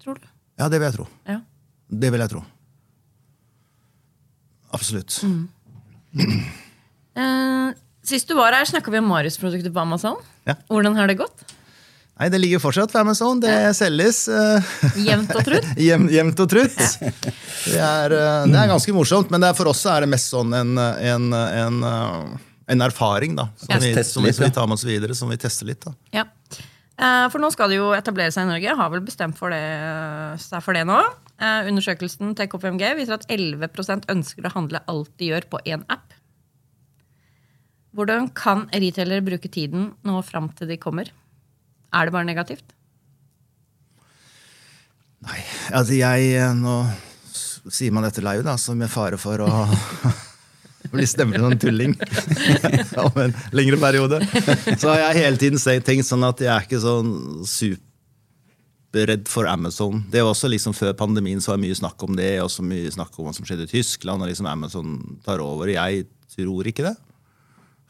tror 0.00 0.20
du? 0.22 0.28
Ja, 0.58 0.68
det 0.70 0.78
vil 0.80 0.88
jeg 0.88 0.96
tro. 0.96 1.06
Ja. 1.28 1.40
Det 1.88 2.10
vil 2.12 2.22
jeg 2.24 2.32
tro. 2.32 2.44
Absolutt. 4.78 5.20
Eh, 7.18 7.70
sist 8.08 8.28
du 8.30 8.34
var 8.38 8.56
her, 8.56 8.66
snakka 8.68 8.90
vi 8.94 8.98
om 9.02 9.08
Marius-produkter 9.12 9.72
på 9.74 9.80
Amazon. 9.84 10.18
Ja. 10.48 10.54
Hvordan 10.72 10.96
har 10.98 11.10
det 11.10 11.18
gått? 11.20 11.44
Nei, 12.18 12.26
det 12.34 12.40
ligger 12.42 12.58
fortsatt 12.58 12.90
på 12.90 12.98
Amazon. 12.98 13.38
Det 13.38 13.52
selges. 13.78 14.24
eh, 14.26 14.70
Jevnt 15.06 15.30
og 15.38 15.44
trutt? 15.46 15.68
Jevnt 16.16 16.40
og 16.42 16.48
trutt. 16.50 16.74
Det 17.04 17.78
er, 17.78 18.14
eh, 18.16 18.46
det 18.50 18.58
er 18.58 18.72
ganske 18.72 18.94
morsomt, 18.96 19.30
men 19.30 19.44
det 19.44 19.52
er, 19.52 19.58
for 19.60 19.70
oss 19.70 19.84
er 19.86 20.02
det 20.02 20.10
mest 20.10 20.32
sånn 20.34 20.50
en, 20.58 20.72
en, 20.82 21.28
en, 21.36 21.78
eh, 21.86 22.48
en 22.74 22.82
erfaring 22.88 23.36
da, 23.38 23.46
som, 23.60 23.70
Ja. 23.76 23.78
vi, 23.84 23.92
som, 24.02 24.26
vi, 24.26 24.32
som 24.34 24.48
vi 24.48 24.50
tar 24.56 24.66
med 24.66 24.80
oss 24.80 24.84
videre, 24.88 25.14
som 25.14 25.30
vi 25.30 25.38
tester 25.38 25.70
litt. 25.70 25.86
da. 25.86 25.94
Ja. 26.16 26.26
Eh, 26.98 27.28
For 27.30 27.38
nå 27.38 27.52
skal 27.54 27.70
det 27.70 27.78
jo 27.78 27.92
etablere 27.94 28.34
seg 28.34 28.48
i 28.48 28.50
Norge. 28.50 28.74
Har 28.82 28.90
vel 28.96 29.04
bestemt 29.06 29.38
for 29.38 29.54
det, 29.54 29.62
seg 30.42 30.64
for 30.66 30.74
det 30.74 30.82
nå. 30.90 30.98
Eh, 31.38 31.70
Undersøkelsen 31.70 32.34
til 32.34 32.50
KPMG 32.50 32.96
viser 32.98 33.20
at 33.20 33.28
11 33.30 34.10
ønsker 34.10 34.48
å 34.50 34.54
handle 34.58 34.82
alt 34.90 35.12
de 35.22 35.30
gjør, 35.30 35.46
på 35.54 35.62
én 35.70 35.86
app. 35.86 36.17
Hvordan 37.98 38.28
kan 38.30 38.68
retailere 38.70 39.24
bruke 39.26 39.48
tiden 39.50 39.88
nå 40.06 40.20
fram 40.22 40.52
til 40.54 40.70
de 40.70 40.76
kommer? 40.78 41.08
Er 41.90 42.06
det 42.06 42.14
bare 42.14 42.28
negativt? 42.28 42.76
Nei, 45.26 45.40
altså 45.74 45.96
jeg 45.98 46.28
eh, 46.38 46.52
Nå 46.54 46.76
sier 47.74 47.90
man 47.92 48.06
dette 48.06 48.22
live, 48.22 48.44
da, 48.46 48.54
så 48.56 48.76
med 48.78 48.88
fare 48.88 49.18
for 49.20 49.42
å 49.42 49.48
bli 50.92 51.04
stemplet 51.10 51.42
som 51.42 51.50
en 51.52 51.60
tulling 51.60 51.96
om 53.02 53.18
en 53.24 53.34
lengre 53.52 53.80
periode. 53.82 54.22
Så 54.78 54.92
har 54.92 55.02
jeg 55.02 55.24
hele 55.24 55.42
tiden 55.42 55.82
tenkt 55.84 56.06
sånn 56.08 56.24
at 56.24 56.40
jeg 56.40 56.52
er 56.54 56.64
ikke 56.64 56.80
sånn 56.80 57.10
superredd 57.50 59.26
for 59.28 59.50
Amazon. 59.50 60.06
Det 60.08 60.22
var 60.22 60.32
også 60.32 60.48
liksom 60.48 60.76
Før 60.78 60.94
pandemien 60.96 61.42
så 61.44 61.52
var 61.52 61.60
det 61.60 61.66
mye 61.66 61.82
snakk 61.82 62.06
om 62.06 62.16
det, 62.16 62.30
og 62.40 62.48
så 62.54 62.64
mye 62.64 62.94
snakk 62.94 63.18
om 63.18 63.28
hva 63.28 63.34
som 63.36 63.44
skjedde 63.44 63.66
i 63.66 63.74
Tyskland. 63.74 64.22
og 64.22 64.30
liksom 64.30 64.48
Amazon 64.48 64.96
tar 65.26 65.42
over. 65.44 65.74
Jeg 65.74 66.06
tror 66.38 66.72
ikke 66.72 66.86
det. 66.88 66.96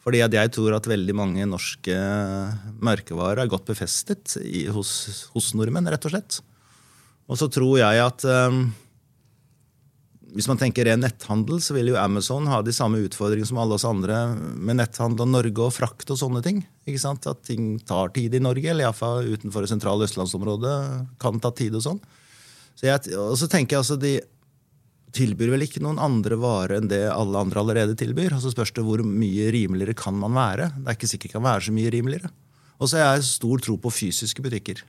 Fordi 0.04 0.22
jeg 0.22 0.52
tror 0.54 0.76
at 0.76 0.88
veldig 0.88 1.14
mange 1.16 1.46
norske 1.48 1.94
merkevarer 2.84 3.42
er 3.42 3.50
godt 3.50 3.66
befestet 3.68 4.36
i, 4.40 4.66
hos, 4.72 5.28
hos 5.34 5.52
nordmenn, 5.58 5.88
rett 5.90 6.06
og 6.08 6.14
slett. 6.14 6.38
Og 7.28 7.40
så 7.40 7.48
tror 7.52 7.74
jeg 7.80 8.00
at 8.00 8.24
um, 8.48 8.68
hvis 10.36 10.48
man 10.48 10.60
tenker 10.60 10.86
ren 10.88 11.00
netthandel, 11.02 11.60
så 11.64 11.74
vil 11.76 11.90
jo 11.92 11.98
Amazon 12.00 12.48
ha 12.50 12.60
de 12.64 12.72
samme 12.74 13.00
utfordringene 13.04 13.48
som 13.48 13.60
alle 13.60 13.76
oss 13.78 13.86
andre 13.88 14.20
med 14.36 14.78
netthandel 14.80 15.24
og 15.24 15.32
Norge 15.32 15.66
og 15.66 15.74
frakt 15.76 16.12
og 16.12 16.20
sånne 16.20 16.42
ting. 16.44 16.62
Ikke 16.88 17.02
sant? 17.02 17.28
At 17.30 17.42
ting 17.48 17.76
tar 17.88 18.12
tid 18.16 18.36
i 18.36 18.42
Norge, 18.44 18.70
eller 18.70 18.86
iallfall 18.86 19.28
utenfor 19.28 19.64
det 19.64 19.72
sentrale 19.72 20.08
østlandsområdet 20.08 20.78
kan 21.20 21.40
ta 21.42 21.52
tid 21.56 21.78
og 21.78 21.84
sånn. 21.84 22.02
Så 22.78 22.86
jeg, 22.86 23.16
og 23.18 23.34
så 23.40 23.48
tenker 23.50 23.76
jeg 23.76 23.82
altså 23.82 23.98
de 24.00 24.18
tilbyr 25.16 25.54
vel 25.54 25.64
ikke 25.64 25.82
noen 25.84 26.00
andre 26.02 26.36
varer 26.40 26.78
enn 26.78 26.90
det 26.90 27.04
alle 27.10 27.40
andre 27.40 27.62
allerede 27.62 27.96
tilbyr. 27.98 28.36
Og 28.36 28.44
så 28.44 28.52
spørs 28.52 28.74
det 28.76 28.84
hvor 28.86 29.02
mye 29.04 29.48
rimeligere 29.54 29.96
kan 29.98 30.16
man 30.18 30.36
være. 30.36 30.70
Det 30.76 30.86
er 30.86 30.98
ikke 30.98 31.10
sikkert 31.10 31.32
det 31.32 31.36
kan 31.38 31.48
være 31.48 31.66
så 31.68 31.74
mye 31.76 31.92
rimeligere. 31.94 32.30
Og 32.78 32.90
så 32.90 33.00
har 33.00 33.16
jeg 33.16 33.26
stor 33.28 33.64
tro 33.64 33.74
på 33.82 33.92
fysiske 33.92 34.44
butikker. 34.44 34.84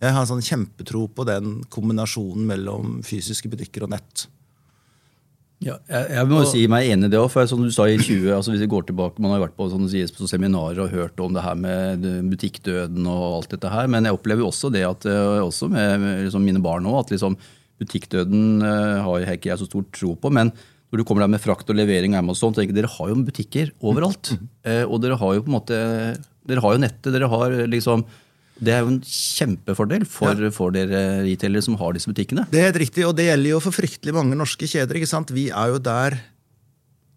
Jeg 0.00 0.16
har 0.16 0.24
en 0.24 0.28
sånn 0.28 0.44
kjempetro 0.44 1.04
på 1.12 1.26
den 1.28 1.60
kombinasjonen 1.72 2.46
mellom 2.48 3.00
fysiske 3.06 3.50
butikker 3.52 3.84
og 3.84 3.92
nett. 3.92 4.26
Ja, 5.60 5.74
jeg, 5.92 6.06
jeg 6.16 6.28
må 6.30 6.38
jo 6.40 6.48
si 6.48 6.62
meg 6.72 6.88
enig 6.88 7.10
i 7.10 7.12
det 7.12 7.18
òg. 7.20 7.34
Som 7.48 7.60
du 7.66 7.68
sa 7.74 7.84
i 7.84 7.98
20, 8.00 8.30
altså 8.32 8.54
hvis 8.54 8.62
vi 8.64 8.70
går 8.72 8.86
tilbake, 8.88 9.20
Man 9.20 9.34
har 9.34 9.42
vært 9.44 9.58
på, 9.58 9.68
sånn 9.68 9.90
sies, 9.92 10.12
på 10.16 10.28
seminarer 10.28 10.80
og 10.86 10.94
hørt 10.94 11.20
om 11.20 11.36
det 11.36 11.44
her 11.44 11.58
med 11.60 12.06
butikkdøden 12.32 13.04
og 13.04 13.24
alt 13.42 13.52
dette 13.52 13.72
her. 13.72 13.90
Men 13.92 14.08
jeg 14.08 14.16
opplever 14.16 14.48
også 14.48 14.72
det 14.72 14.86
at 14.88 15.04
eh, 15.04 15.40
også 15.44 15.68
med 15.68 16.00
med 16.00 16.24
liksom 16.24 16.48
mine 16.48 16.64
barn 16.64 16.88
òg, 16.88 17.02
at 17.04 17.12
liksom 17.12 17.36
butikkdøden 17.80 18.64
eh, 18.66 19.00
har 19.06 19.24
jeg 19.24 19.40
ikke 19.40 19.52
jeg 19.52 19.62
så 19.62 19.68
stor 19.68 19.86
tro 19.96 20.14
på. 20.20 20.32
Men 20.32 20.52
når 20.90 21.00
du 21.00 21.06
kommer 21.06 21.24
der 21.24 21.32
med 21.32 21.42
frakt 21.42 21.70
og 21.70 21.78
levering 21.78 22.16
og 22.16 22.24
Amazon, 22.24 22.54
tenker 22.56 22.74
jeg, 22.74 22.80
dere 22.80 22.90
har 22.90 23.12
jo 23.12 23.20
butikker 23.26 23.70
overalt. 23.80 24.34
Eh, 24.66 24.82
og 24.84 24.98
dere 25.04 25.18
har 25.20 25.36
jo 25.36 25.46
på 25.46 25.52
en 25.52 25.58
måte 25.60 25.78
Dere 26.50 26.62
har 26.64 26.72
jo 26.74 26.80
nettet. 26.82 27.12
dere 27.14 27.28
har 27.30 27.52
liksom 27.68 28.02
det 28.60 28.72
er 28.74 28.82
jo 28.84 28.90
en 28.92 28.98
kjempefordel 29.00 30.02
for, 30.08 30.40
for 30.52 30.74
dere 30.74 31.22
retailere 31.24 31.64
som 31.64 31.78
har 31.80 31.94
disse 31.96 32.10
butikkene. 32.10 32.44
Det 32.52 32.60
er 32.60 32.66
helt 32.68 32.80
riktig, 32.82 33.06
og 33.08 33.14
det 33.16 33.30
gjelder 33.30 33.54
jo 33.54 33.60
for 33.64 33.76
fryktelig 33.76 34.12
mange 34.12 34.36
norske 34.36 34.68
kjeder. 34.68 34.98
ikke 34.98 35.08
sant? 35.08 35.32
Vi 35.32 35.46
er 35.48 35.72
jo 35.72 35.78
der 35.80 36.18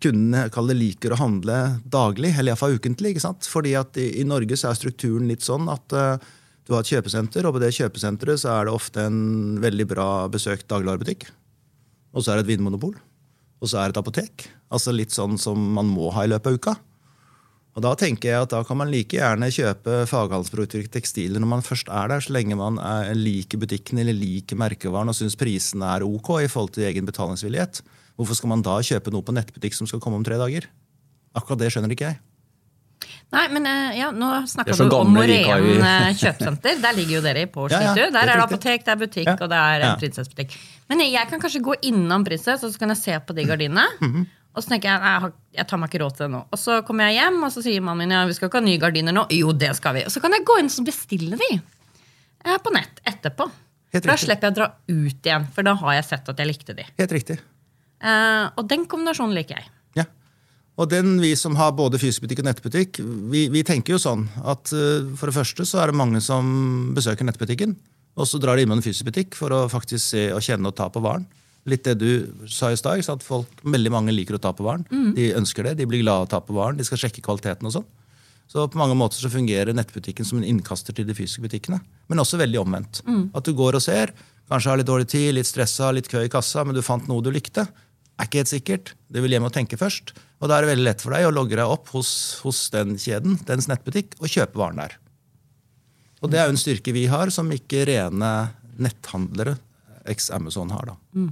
kundene 0.03 0.47
det, 0.47 0.77
liker 0.77 1.15
å 1.15 1.19
handle 1.19 1.57
daglig, 1.83 2.33
eller 2.37 2.53
iallfall 2.53 2.77
ukentlig. 2.77 3.13
ikke 3.13 3.25
sant? 3.25 3.47
Fordi 3.49 3.75
at 3.79 3.99
i, 3.99 4.09
i 4.21 4.27
Norge 4.27 4.55
så 4.59 4.71
er 4.71 4.79
strukturen 4.79 5.27
litt 5.27 5.43
sånn 5.43 5.67
at 5.71 5.95
eh, 5.97 6.31
du 6.63 6.73
har 6.73 6.83
et 6.83 6.91
kjøpesenter, 6.93 7.43
og 7.43 7.57
på 7.57 7.61
det 7.63 7.73
kjøpesenteret 7.75 8.39
så 8.39 8.53
er 8.53 8.67
det 8.67 8.75
ofte 8.75 9.03
en 9.09 9.59
veldig 9.63 9.87
bra 9.89 10.07
besøkt 10.31 10.69
dagligvarebutikk. 10.71 11.27
Og 12.13 12.23
så 12.23 12.31
er 12.31 12.39
det 12.39 12.45
et 12.45 12.53
vinmonopol. 12.53 12.95
Og 13.63 13.69
så 13.71 13.79
er 13.79 13.89
det 13.89 13.97
et 13.97 14.01
apotek. 14.03 14.47
Altså 14.73 14.93
litt 14.95 15.13
sånn 15.15 15.37
som 15.39 15.59
man 15.75 15.89
må 15.91 16.11
ha 16.15 16.23
i 16.23 16.31
løpet 16.31 16.49
av 16.49 16.59
uka. 16.59 16.75
Og 17.73 17.81
Da 17.81 17.95
tenker 17.97 18.29
jeg 18.29 18.45
at 18.45 18.51
da 18.53 18.59
kan 18.67 18.77
man 18.77 18.91
like 18.93 19.17
gjerne 19.17 19.49
kjøpe 19.49 20.03
faghandelsprodukter 20.05 20.83
og 20.85 20.91
tekstiler 20.93 21.41
når 21.41 21.49
man 21.55 21.65
først 21.65 21.87
er 21.89 22.11
der, 22.11 22.21
så 22.21 22.35
lenge 22.35 22.57
man 22.59 22.77
er, 22.77 23.15
liker 23.17 23.57
butikken 23.57 23.97
eller 23.97 24.13
liker 24.13 24.59
merkevaren 24.61 25.09
og 25.09 25.17
syns 25.17 25.37
prisene 25.39 25.89
er 25.89 26.05
ok 26.05 26.35
i 26.43 26.51
forhold 26.51 26.75
til 26.75 26.85
egen 26.85 27.09
betalingsvillighet. 27.09 27.81
Hvorfor 28.13 28.37
skal 28.37 28.53
man 28.53 28.61
da 28.61 28.77
kjøpe 28.77 29.13
noe 29.15 29.25
på 29.25 29.33
nettbutikk 29.33 29.73
som 29.73 29.89
skal 29.89 30.03
komme 30.03 30.21
om 30.21 30.27
tre 30.27 30.37
dager? 30.37 30.69
Akkurat 31.33 31.63
det 31.63 31.73
skjønner 31.73 31.95
ikke 31.95 32.11
jeg. 32.11 32.21
Nei, 33.33 33.47
men 33.55 33.65
eh, 33.65 33.95
ja, 33.97 34.11
Nå 34.13 34.29
snakka 34.49 34.69
Det 34.69 34.75
er 34.75 34.79
så 34.83 34.89
du 34.89 34.95
om 34.97 35.09
Moreen 35.13 35.81
eh, 35.81 36.11
kjøpesenter. 36.19 36.77
Der 36.83 36.93
ligger 36.97 37.15
jo 37.17 37.21
dere 37.25 37.45
på 37.49 37.65
Ja, 37.71 37.79
ja, 37.95 38.09
Der 38.13 38.21
er 38.27 38.33
det 38.33 38.43
apotek, 38.45 38.85
det 38.85 38.93
er 38.93 39.01
butikk 39.01 39.27
Ja. 39.31 39.35
og 39.39 39.49
det 39.49 39.57
er 39.59 39.75
en 39.81 39.87
Ja. 39.89 39.95
prinsessebutikk. 40.01 40.55
Men 40.89 40.99
jeg 41.05 41.27
kan 41.29 41.41
kanskje 41.41 41.61
gå 41.65 41.75
innom 41.89 42.23
Prinsess 42.25 42.63
og 42.63 42.71
så 42.73 42.79
kan 42.79 42.89
jeg 42.93 42.97
se 43.01 43.19
på 43.25 43.35
de 43.35 43.45
gardinene. 43.49 43.85
Mhm. 44.01 44.27
Og 44.55 44.61
så 44.61 44.69
tenker 44.69 44.89
jeg 44.91 45.01
jeg, 45.01 45.31
jeg 45.57 45.67
tar 45.67 45.77
meg 45.81 45.89
ikke 45.89 46.01
råd 46.03 46.15
til 46.17 46.25
det 46.27 46.31
nå. 46.35 46.43
Og 46.53 46.59
så 46.61 46.81
kommer 46.85 47.09
jeg 47.09 47.17
hjem, 47.23 47.39
og 47.43 47.51
så 47.55 47.63
sier 47.65 47.81
mannen 47.81 48.05
min 48.05 48.11
ja, 48.13 48.25
vi 48.29 48.33
skal 48.37 48.49
ikke 48.51 48.59
ha 48.61 48.65
nye 48.67 48.77
gardiner 48.77 49.11
nå. 49.17 49.25
Jo, 49.33 49.51
det 49.51 49.71
skal 49.75 49.95
vi. 49.97 50.03
Og 50.05 50.11
så 50.13 50.21
kan 50.21 50.31
jeg 50.31 50.45
gå 50.45 50.59
inn 50.61 50.69
og 50.69 50.85
bestille 50.85 51.39
de 51.41 51.49
eh, 52.45 52.57
på 52.61 52.73
nett 52.75 53.01
etterpå. 53.09 53.49
Helt 53.93 54.05
da 54.05 54.13
slipper 54.17 54.49
jeg 54.49 54.53
å 54.53 54.57
dra 54.59 54.67
ut 54.89 55.25
igjen, 55.25 55.47
for 55.53 55.63
da 55.65 55.73
har 55.81 55.93
jeg 55.97 56.05
sett 56.05 56.29
at 56.29 56.37
jeg 56.37 56.47
likte 56.51 56.75
de. 56.77 56.85
Helt 57.01 57.11
riktig. 57.17 57.39
Eh, 58.03 58.45
og 58.57 58.67
den 58.69 58.85
kombinasjonen 58.89 59.33
liker 59.37 59.57
jeg. 59.57 59.67
Og 60.81 60.89
den 60.89 61.19
vi 61.21 61.35
som 61.37 61.55
har 61.59 61.75
både 61.77 61.99
fysisk 62.01 62.23
butikk 62.23 62.41
og 62.41 62.47
nettbutikk, 62.49 62.99
vi, 63.29 63.45
vi 63.53 63.61
tenker 63.65 63.93
jo 63.93 64.01
sånn 64.01 64.25
at 64.41 64.71
eh, 64.73 65.05
for 65.19 65.29
det 65.29 65.35
første 65.35 65.67
så 65.69 65.83
er 65.83 65.91
det 65.91 65.99
mange 65.99 66.21
som 66.23 66.47
besøker 66.97 67.27
nettbutikken, 67.27 67.75
og 68.17 68.29
så 68.29 68.39
drar 68.41 68.57
de 68.57 68.65
innom 68.65 68.79
en 68.79 68.85
fysisk 68.85 69.05
butikk 69.09 69.37
for 69.37 69.53
å 69.53 69.63
faktisk 69.69 70.15
se 70.15 70.27
og 70.33 70.41
kjenne 70.45 70.69
og 70.69 70.77
ta 70.77 70.89
på 70.93 71.01
varen. 71.03 71.27
Litt 71.69 71.85
det 71.85 71.95
du 72.01 72.09
sa 72.51 72.73
i 72.73 72.77
stad, 72.77 73.05
at 73.07 73.23
folk, 73.23 73.61
veldig 73.63 73.91
mange 73.93 74.13
liker 74.13 74.35
å 74.35 74.41
ta 74.41 74.51
på 74.51 74.65
varen. 74.65 74.83
De 75.15 75.29
ønsker 75.37 75.63
det, 75.63 75.77
de 75.79 75.87
blir 75.87 76.01
glade 76.03 76.25
av 76.25 76.27
å 76.27 76.31
ta 76.33 76.41
på 76.43 76.57
varen, 76.57 76.77
de 76.77 76.83
skal 76.83 76.99
sjekke 77.05 77.23
kvaliteten 77.23 77.69
og 77.69 77.77
sånn. 77.77 77.85
Så 78.51 78.65
på 78.67 78.77
mange 78.77 78.97
måter 78.99 79.17
så 79.17 79.31
fungerer 79.31 79.73
nettbutikken 79.73 80.27
som 80.27 80.41
en 80.41 80.45
innkaster 80.45 80.93
til 80.93 81.07
de 81.07 81.15
fysiske 81.15 81.41
butikkene. 81.41 81.79
Men 82.11 82.19
også 82.21 82.37
veldig 82.41 82.59
omvendt. 82.59 82.99
At 83.33 83.47
du 83.47 83.53
går 83.57 83.79
og 83.79 83.81
ser, 83.81 84.11
kanskje 84.51 84.69
har 84.73 84.77
litt 84.81 84.89
dårlig 84.89 85.07
tid, 85.09 85.33
litt 85.37 85.47
stressa, 85.47 85.93
litt 85.95 86.09
kø 86.11 86.25
i 86.25 86.29
kassa, 86.29 86.65
men 86.67 86.75
du 86.75 86.83
fant 86.85 87.07
noe 87.07 87.23
du 87.23 87.31
likte. 87.33 87.65
Er 88.19 88.27
ikke 88.29 88.43
helt 88.43 88.51
sikkert. 88.51 88.93
Du 89.09 89.21
vil 89.23 89.33
hjem 89.33 89.47
og 89.47 89.53
tenke 89.55 89.79
først. 89.79 90.13
Og 90.43 90.49
da 90.49 90.57
er 90.57 90.65
det 90.65 90.73
veldig 90.73 90.85
lett 90.85 91.03
for 91.03 91.15
deg 91.15 91.27
å 91.27 91.33
logge 91.33 91.57
deg 91.57 91.69
opp 91.69 91.89
hos, 91.95 92.09
hos 92.43 92.65
den 92.73 92.97
kjeden, 92.99 93.39
dens 93.47 93.69
nettbutikk, 93.71 94.17
og 94.19 94.31
kjøpe 94.31 94.59
varen 94.59 94.81
der. 94.83 94.97
Og 96.23 96.31
det 96.31 96.39
er 96.39 96.47
jo 96.47 96.55
en 96.55 96.59
styrke 96.59 96.93
vi 96.95 97.05
har, 97.11 97.31
som 97.35 97.49
ikke 97.51 97.85
rene 97.89 98.33
netthandlere, 98.79 99.57
ex 100.09 100.29
Amazon, 100.35 100.71
har. 100.75 100.93
da. 100.93 100.95
Mm. 101.15 101.31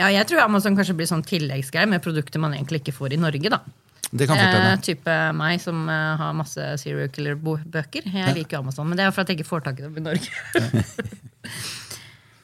ja, 0.00 0.08
jeg 0.12 0.28
tror 0.30 0.44
Amazon 0.44 0.76
kanskje 0.78 0.96
blir 0.98 1.08
sånn 1.10 1.24
tilleggsgreie 1.26 1.88
med 1.88 2.04
produkter 2.04 2.42
man 2.42 2.56
egentlig 2.56 2.82
ikke 2.82 2.96
får 2.96 3.16
i 3.16 3.20
Norge. 3.20 3.52
da. 3.52 3.62
Det 4.08 4.24
kan 4.28 4.38
fortelle. 4.40 4.72
Eh, 4.72 4.80
type 4.84 5.16
meg 5.36 5.60
som 5.60 5.82
eh, 5.92 6.20
har 6.20 6.36
masse 6.36 6.68
serial 6.80 7.10
killer-bøker. 7.12 8.08
Jeg 8.08 8.36
liker 8.38 8.62
Amazon, 8.62 8.88
men 8.88 8.96
det 8.96 9.04
er 9.04 9.12
for 9.12 9.24
at 9.24 9.32
jeg 9.32 9.40
ikke 9.40 9.50
får 9.50 9.66
tak 9.66 9.82
i 9.82 9.84
dem 9.84 10.00
i 10.00 10.06
Norge. 10.08 10.32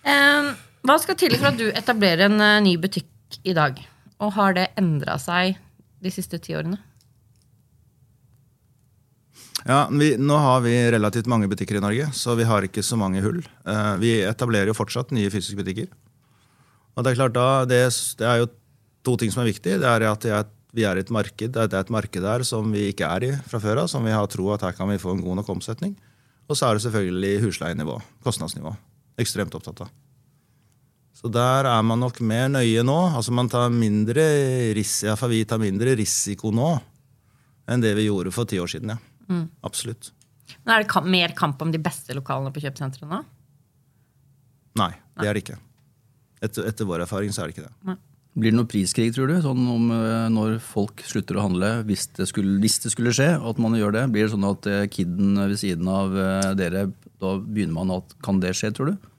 Eh, 0.04 0.49
hva 0.84 0.98
skal 1.00 1.16
til 1.16 1.34
for 1.38 1.48
at 1.48 1.60
du 1.60 1.68
etablerer 1.72 2.26
en 2.28 2.40
eh, 2.44 2.62
ny 2.64 2.74
butikk 2.80 3.38
i 3.42 3.54
dag? 3.56 3.78
Og 4.22 4.34
har 4.36 4.56
det 4.56 4.68
endra 4.80 5.16
seg 5.20 5.56
de 6.04 6.12
siste 6.12 6.38
ti 6.44 6.56
årene? 6.56 6.76
Ja, 9.64 9.86
vi, 9.88 10.10
Nå 10.20 10.36
har 10.36 10.60
vi 10.60 10.74
relativt 10.92 11.28
mange 11.30 11.48
butikker 11.48 11.78
i 11.78 11.82
Norge, 11.82 12.10
så 12.12 12.36
vi 12.36 12.44
har 12.44 12.66
ikke 12.66 12.84
så 12.84 12.98
mange 13.00 13.22
hull. 13.24 13.40
Uh, 13.64 13.96
vi 13.96 14.18
etablerer 14.20 14.68
jo 14.68 14.76
fortsatt 14.76 15.14
nye 15.16 15.32
fysiske 15.32 15.56
butikker. 15.56 15.88
Og 16.94 17.04
det 17.04 17.14
er 17.14 17.20
klart 17.22 17.36
da, 17.38 17.48
det, 17.68 17.80
det 18.20 18.28
er 18.28 18.42
jo 18.42 18.50
to 19.08 19.16
ting 19.20 19.32
som 19.32 19.40
er 19.40 19.50
viktig. 19.54 19.78
Det 19.80 19.88
er 19.88 20.04
at 20.10 20.28
jeg, 20.28 20.50
vi 20.76 20.84
er 20.84 21.00
i 21.00 21.04
et 21.06 21.12
marked 21.14 21.56
det 21.56 21.64
er 21.64 21.80
et 21.80 21.92
marked 21.96 22.26
der 22.26 22.44
som 22.44 22.68
vi 22.76 22.90
ikke 22.92 23.08
er 23.08 23.30
i 23.30 23.34
fra 23.48 23.62
før 23.62 23.86
av, 23.86 23.90
som 23.90 24.04
vi 24.04 24.12
har 24.12 24.28
tro 24.28 24.52
at 24.52 24.68
her 24.68 24.76
kan 24.76 24.92
vi 24.92 25.00
få 25.00 25.16
en 25.16 25.24
god 25.24 25.40
nok 25.40 25.56
omsetning. 25.56 25.96
Og 26.44 26.60
så 26.60 26.68
er 26.68 26.76
det 26.76 26.84
selvfølgelig 26.84 27.38
husleienivå, 27.46 27.96
kostnadsnivå. 28.26 28.76
Ekstremt 29.24 29.56
opptatt 29.56 29.86
av. 29.86 29.94
Så 31.25 31.31
der 31.33 31.64
er 31.64 31.85
man 31.88 32.02
nok 32.04 32.19
mer 32.21 32.50
nøye 32.52 32.83
nå. 32.85 32.99
Altså 33.16 33.33
man 33.33 33.49
tar 33.49 33.71
mindre 33.73 34.26
risiko, 34.76 35.31
vi 35.33 35.38
tar 35.49 35.62
mindre 35.62 35.95
risiko 35.97 36.50
nå 36.52 36.75
enn 37.64 37.81
det 37.81 37.95
vi 37.97 38.11
gjorde 38.11 38.33
for 38.35 38.45
ti 38.45 38.59
år 38.61 38.69
siden. 38.69 38.93
ja. 38.93 38.99
Mm. 39.33 39.47
Absolutt. 39.64 40.11
Men 40.66 40.75
Er 40.75 40.83
det 40.83 40.90
kamp, 40.93 41.07
mer 41.09 41.33
kamp 41.33 41.62
om 41.64 41.71
de 41.73 41.81
beste 41.81 42.12
lokalene 42.12 42.52
på 42.52 42.61
kjøpesentrene 42.61 43.09
nå? 43.09 43.23
Nei, 44.76 44.90
det 45.16 45.31
er 45.31 45.33
det 45.33 45.43
ikke. 45.47 45.57
Etter, 46.45 46.66
etter, 46.69 46.85
vår 46.85 47.07
erfaring 47.07 47.33
så 47.33 47.40
er 47.40 47.49
det 47.49 47.57
ikke 47.57 47.64
det. 47.71 47.73
Nei. 47.88 47.97
Blir 48.35 48.52
det 48.52 48.59
noe 48.59 48.69
priskrig, 48.69 49.09
tror 49.16 49.31
du? 49.31 49.38
Sånn 49.40 49.64
om 49.71 49.88
eh, 49.95 50.28
Når 50.35 50.59
folk 50.61 51.00
slutter 51.07 51.38
å 51.38 51.47
handle, 51.47 51.71
hvis 51.88 52.09
det, 52.19 52.26
skulle, 52.28 52.59
hvis 52.61 52.81
det 52.85 52.93
skulle 52.93 53.14
skje, 53.16 53.31
at 53.38 53.62
man 53.62 53.78
gjør 53.78 53.97
det? 53.97 54.04
Blir 54.12 54.26
det 54.26 54.35
sånn 54.35 54.45
at 54.50 54.69
eh, 54.69 54.85
kiden 54.93 55.38
ved 55.40 55.57
siden 55.57 55.88
av 55.88 56.19
eh, 56.19 56.52
dere, 56.59 56.88
da 57.23 57.37
begynner 57.40 57.78
man 57.78 57.97
at 57.97 58.12
Kan 58.21 58.45
det 58.45 58.52
skje, 58.59 58.75
tror 58.76 58.93
du? 58.93 59.11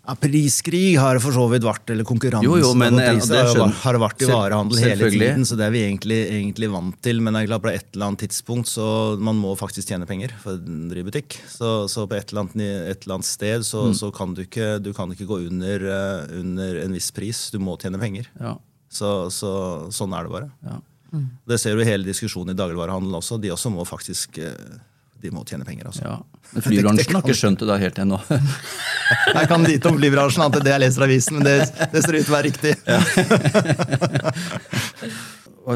Ja, 0.00 0.14
priskrig 0.16 0.94
har 0.96 1.18
for 1.20 1.34
så 1.36 1.42
vidt 1.52 1.64
vært, 1.66 1.90
eller 1.92 2.06
konkurransen 2.08 2.46
jo, 2.48 2.54
jo, 2.56 2.70
men, 2.78 2.96
pris, 2.96 3.26
det 3.28 3.42
har, 3.44 3.72
har 3.82 3.98
vært 4.00 4.22
i 4.24 4.30
varehandel 4.30 4.80
hele 4.80 5.10
tiden, 5.12 5.44
så 5.46 5.58
det 5.60 5.66
er 5.66 5.74
vi 5.74 5.82
egentlig, 5.84 6.18
egentlig, 6.38 6.70
vant 6.72 6.96
til. 7.04 7.20
Men 7.20 7.36
det 7.36 7.42
er 7.42 7.50
klart 7.50 7.64
på 7.66 7.70
et 7.74 7.84
eller 7.92 8.08
annet 8.08 8.24
tidspunkt 8.24 8.70
så 8.72 8.86
man 9.20 9.36
må 9.38 9.52
faktisk 9.60 9.92
tjene 9.92 10.08
penger 10.08 10.32
for 10.40 10.56
å 10.56 10.78
drive 10.90 11.10
butikk. 11.10 11.36
Så, 11.52 11.70
så 11.92 12.06
på 12.08 12.16
et 12.16 12.32
eller 12.32 12.46
annet, 12.46 12.64
et 12.94 13.04
eller 13.04 13.18
annet 13.18 13.28
sted 13.28 13.66
så, 13.68 13.84
mm. 13.90 13.96
så, 14.00 14.10
kan 14.16 14.32
du 14.34 14.42
ikke, 14.46 14.72
du 14.80 14.90
kan 14.96 15.12
ikke 15.12 15.28
gå 15.28 15.42
under, 15.50 15.86
uh, 15.92 16.24
under, 16.40 16.80
en 16.86 16.96
viss 16.96 17.12
pris. 17.14 17.46
Du 17.52 17.60
må 17.60 17.76
tjene 17.80 18.00
penger. 18.00 18.32
Ja. 18.40 18.56
Så, 18.90 19.12
så, 19.34 19.52
sånn 19.94 20.16
er 20.16 20.26
det 20.26 20.32
bare. 20.32 20.48
Ja. 20.64 20.80
Mm. 21.12 21.28
Det 21.52 21.60
ser 21.60 21.76
du 21.76 21.84
i 21.84 21.90
hele 21.90 22.08
diskusjonen 22.08 22.54
i 22.54 22.58
dagligvarehandelen 22.58 23.20
også. 23.20 23.36
De 23.42 23.52
også 23.52 23.70
må 23.74 23.84
faktisk 23.84 24.40
uh, 24.40 24.80
de 25.20 25.30
må 25.34 25.40
tjene 25.48 25.64
penger. 25.68 25.84
Altså. 25.90 26.02
Ja. 26.04 26.16
Men 26.54 26.62
flybransjen 26.66 27.14
har 27.16 27.22
ikke 27.24 27.38
skjønt 27.38 27.58
det 27.62 27.68
da 27.70 27.76
helt 27.80 27.98
ennå. 28.02 28.18
jeg 29.38 29.46
kan 29.50 29.60
lite 29.66 29.86
om 29.90 29.96
flybransjen, 30.00 30.42
at 30.46 30.54
det 30.64 30.72
jeg 30.72 30.82
leser 30.84 31.00
avisen, 31.06 31.34
men 31.38 31.44
det, 31.46 31.56
det 31.92 32.00
ser 32.02 32.14
ut 32.16 32.24
til 32.24 32.32
å 32.32 32.36
være 32.36 32.48
riktig. 32.48 32.72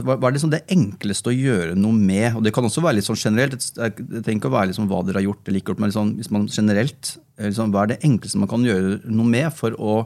hva, 0.02 0.16
er 0.16 0.34
liksom 0.34 0.52
det 0.52 0.64
enkleste 0.72 1.30
å 1.30 1.36
gjøre 1.36 1.76
noe 1.78 1.94
med? 1.94 2.38
Og 2.38 2.42
Det 2.46 2.52
kan 2.56 2.66
også 2.66 2.84
være 2.84 2.98
litt 2.98 3.08
sånn 3.08 3.20
generelt. 3.20 3.66
Jeg 3.76 3.94
trenger 3.94 4.40
ikke 4.40 4.50
å 4.50 4.56
være 4.56 4.72
liksom 4.72 4.88
hva 4.90 5.02
dere 5.06 5.20
har 5.20 5.28
gjort 5.28 5.48
eller 5.48 5.60
ikke 5.60 5.74
gjort, 5.74 5.82
men 5.84 5.92
liksom, 5.92 6.12
hvis 6.18 6.32
man 6.34 6.48
generelt, 6.50 7.02
liksom, 7.42 7.74
hva 7.74 7.84
er 7.84 7.94
det 7.94 8.02
enkleste 8.08 8.42
man 8.42 8.50
kan 8.50 8.66
gjøre 8.66 8.98
noe 9.04 9.28
med 9.30 9.48
for 9.54 9.76
å 9.78 9.98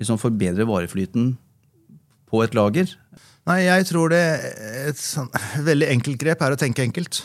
liksom, 0.00 0.20
forbedre 0.22 0.68
vareflyten 0.68 1.34
på 2.30 2.36
et 2.44 2.56
lager? 2.56 2.86
Nei, 3.46 3.60
jeg 3.68 3.86
tror 3.92 4.10
det 4.10 4.24
et 4.88 4.98
sånn, 4.98 5.28
veldig 5.66 5.88
enkelt 5.92 6.18
grep 6.18 6.40
er 6.42 6.54
å 6.54 6.58
tenke 6.58 6.82
enkelt. 6.82 7.20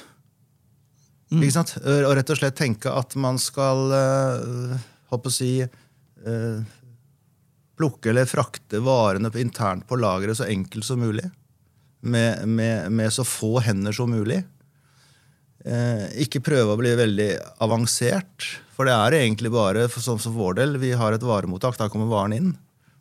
Mm. 1.31 1.41
Ikke 1.41 1.55
sant? 1.55 1.75
Og 1.79 2.13
rett 2.17 2.31
og 2.33 2.39
slett 2.39 2.59
tenke 2.59 2.91
at 2.91 3.15
man 3.19 3.39
skal 3.39 3.93
uh, 3.95 4.77
håper 5.13 5.31
å 5.31 5.33
si 5.33 5.53
uh, 5.63 6.63
plukke 7.79 8.11
eller 8.11 8.29
frakte 8.29 8.81
varene 8.83 9.31
internt 9.39 9.87
på 9.89 9.99
lageret 9.99 10.37
så 10.37 10.49
enkelt 10.49 10.85
som 10.85 10.99
mulig. 11.01 11.29
Med, 12.01 12.47
med, 12.49 12.91
med 12.91 13.13
så 13.13 13.23
få 13.27 13.59
hender 13.63 13.93
som 13.95 14.11
mulig. 14.11 14.41
Eh, 15.61 16.05
ikke 16.23 16.41
prøve 16.41 16.73
å 16.73 16.79
bli 16.79 16.93
veldig 16.97 17.29
avansert. 17.61 18.47
For 18.73 18.89
det 18.89 18.95
er 18.95 19.19
egentlig 19.19 19.51
bare 19.53 19.85
for, 19.91 20.01
sånn 20.01 20.21
som 20.21 20.33
for 20.33 20.47
vår 20.47 20.57
del. 20.61 20.79
Vi 20.81 20.93
har 20.97 21.13
et 21.13 21.25
varemottak, 21.25 21.77
der 21.77 21.91
kommer 21.93 22.09
varen 22.09 22.35
inn. 22.37 22.51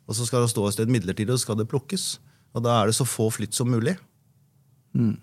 Og 0.09 0.17
så 0.17 0.27
skal 0.27 0.45
det 0.45 0.51
stå 0.53 0.67
et 0.67 0.77
sted 0.77 0.91
midlertidig, 0.93 1.33
og 1.33 1.41
så 1.41 1.47
skal 1.47 1.61
det 1.61 1.69
plukkes. 1.71 2.05
Og 2.53 2.65
da 2.65 2.77
er 2.77 2.89
det 2.89 2.97
så 2.97 3.07
få 3.07 3.29
flytt 3.33 3.57
som 3.57 3.71
mulig. 3.71 3.95
Mm. 4.93 5.15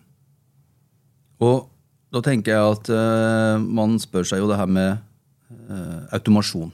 Og 1.44 1.68
da 2.14 2.22
tenker 2.24 2.54
jeg 2.54 2.74
at 2.76 2.90
uh, 2.92 3.60
man 3.60 3.98
spør 4.00 4.26
seg 4.28 4.40
jo 4.40 4.48
det 4.48 4.56
her 4.56 4.70
med 4.70 4.96
uh, 5.68 6.08
automasjon. 6.16 6.70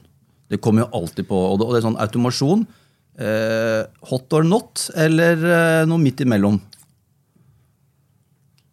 Det 0.51 0.61
kommer 0.63 0.85
jo 0.85 1.01
alltid 1.01 1.27
på. 1.27 1.39
Og 1.51 1.59
det, 1.59 1.67
og 1.67 1.73
det 1.73 1.81
er 1.81 1.87
sånn 1.89 1.99
automasjon. 1.99 2.63
Uh, 3.15 3.83
hot 4.07 4.35
or 4.35 4.47
not, 4.47 4.87
eller 4.99 5.43
noe 5.87 5.99
midt 6.03 6.23
imellom? 6.23 6.59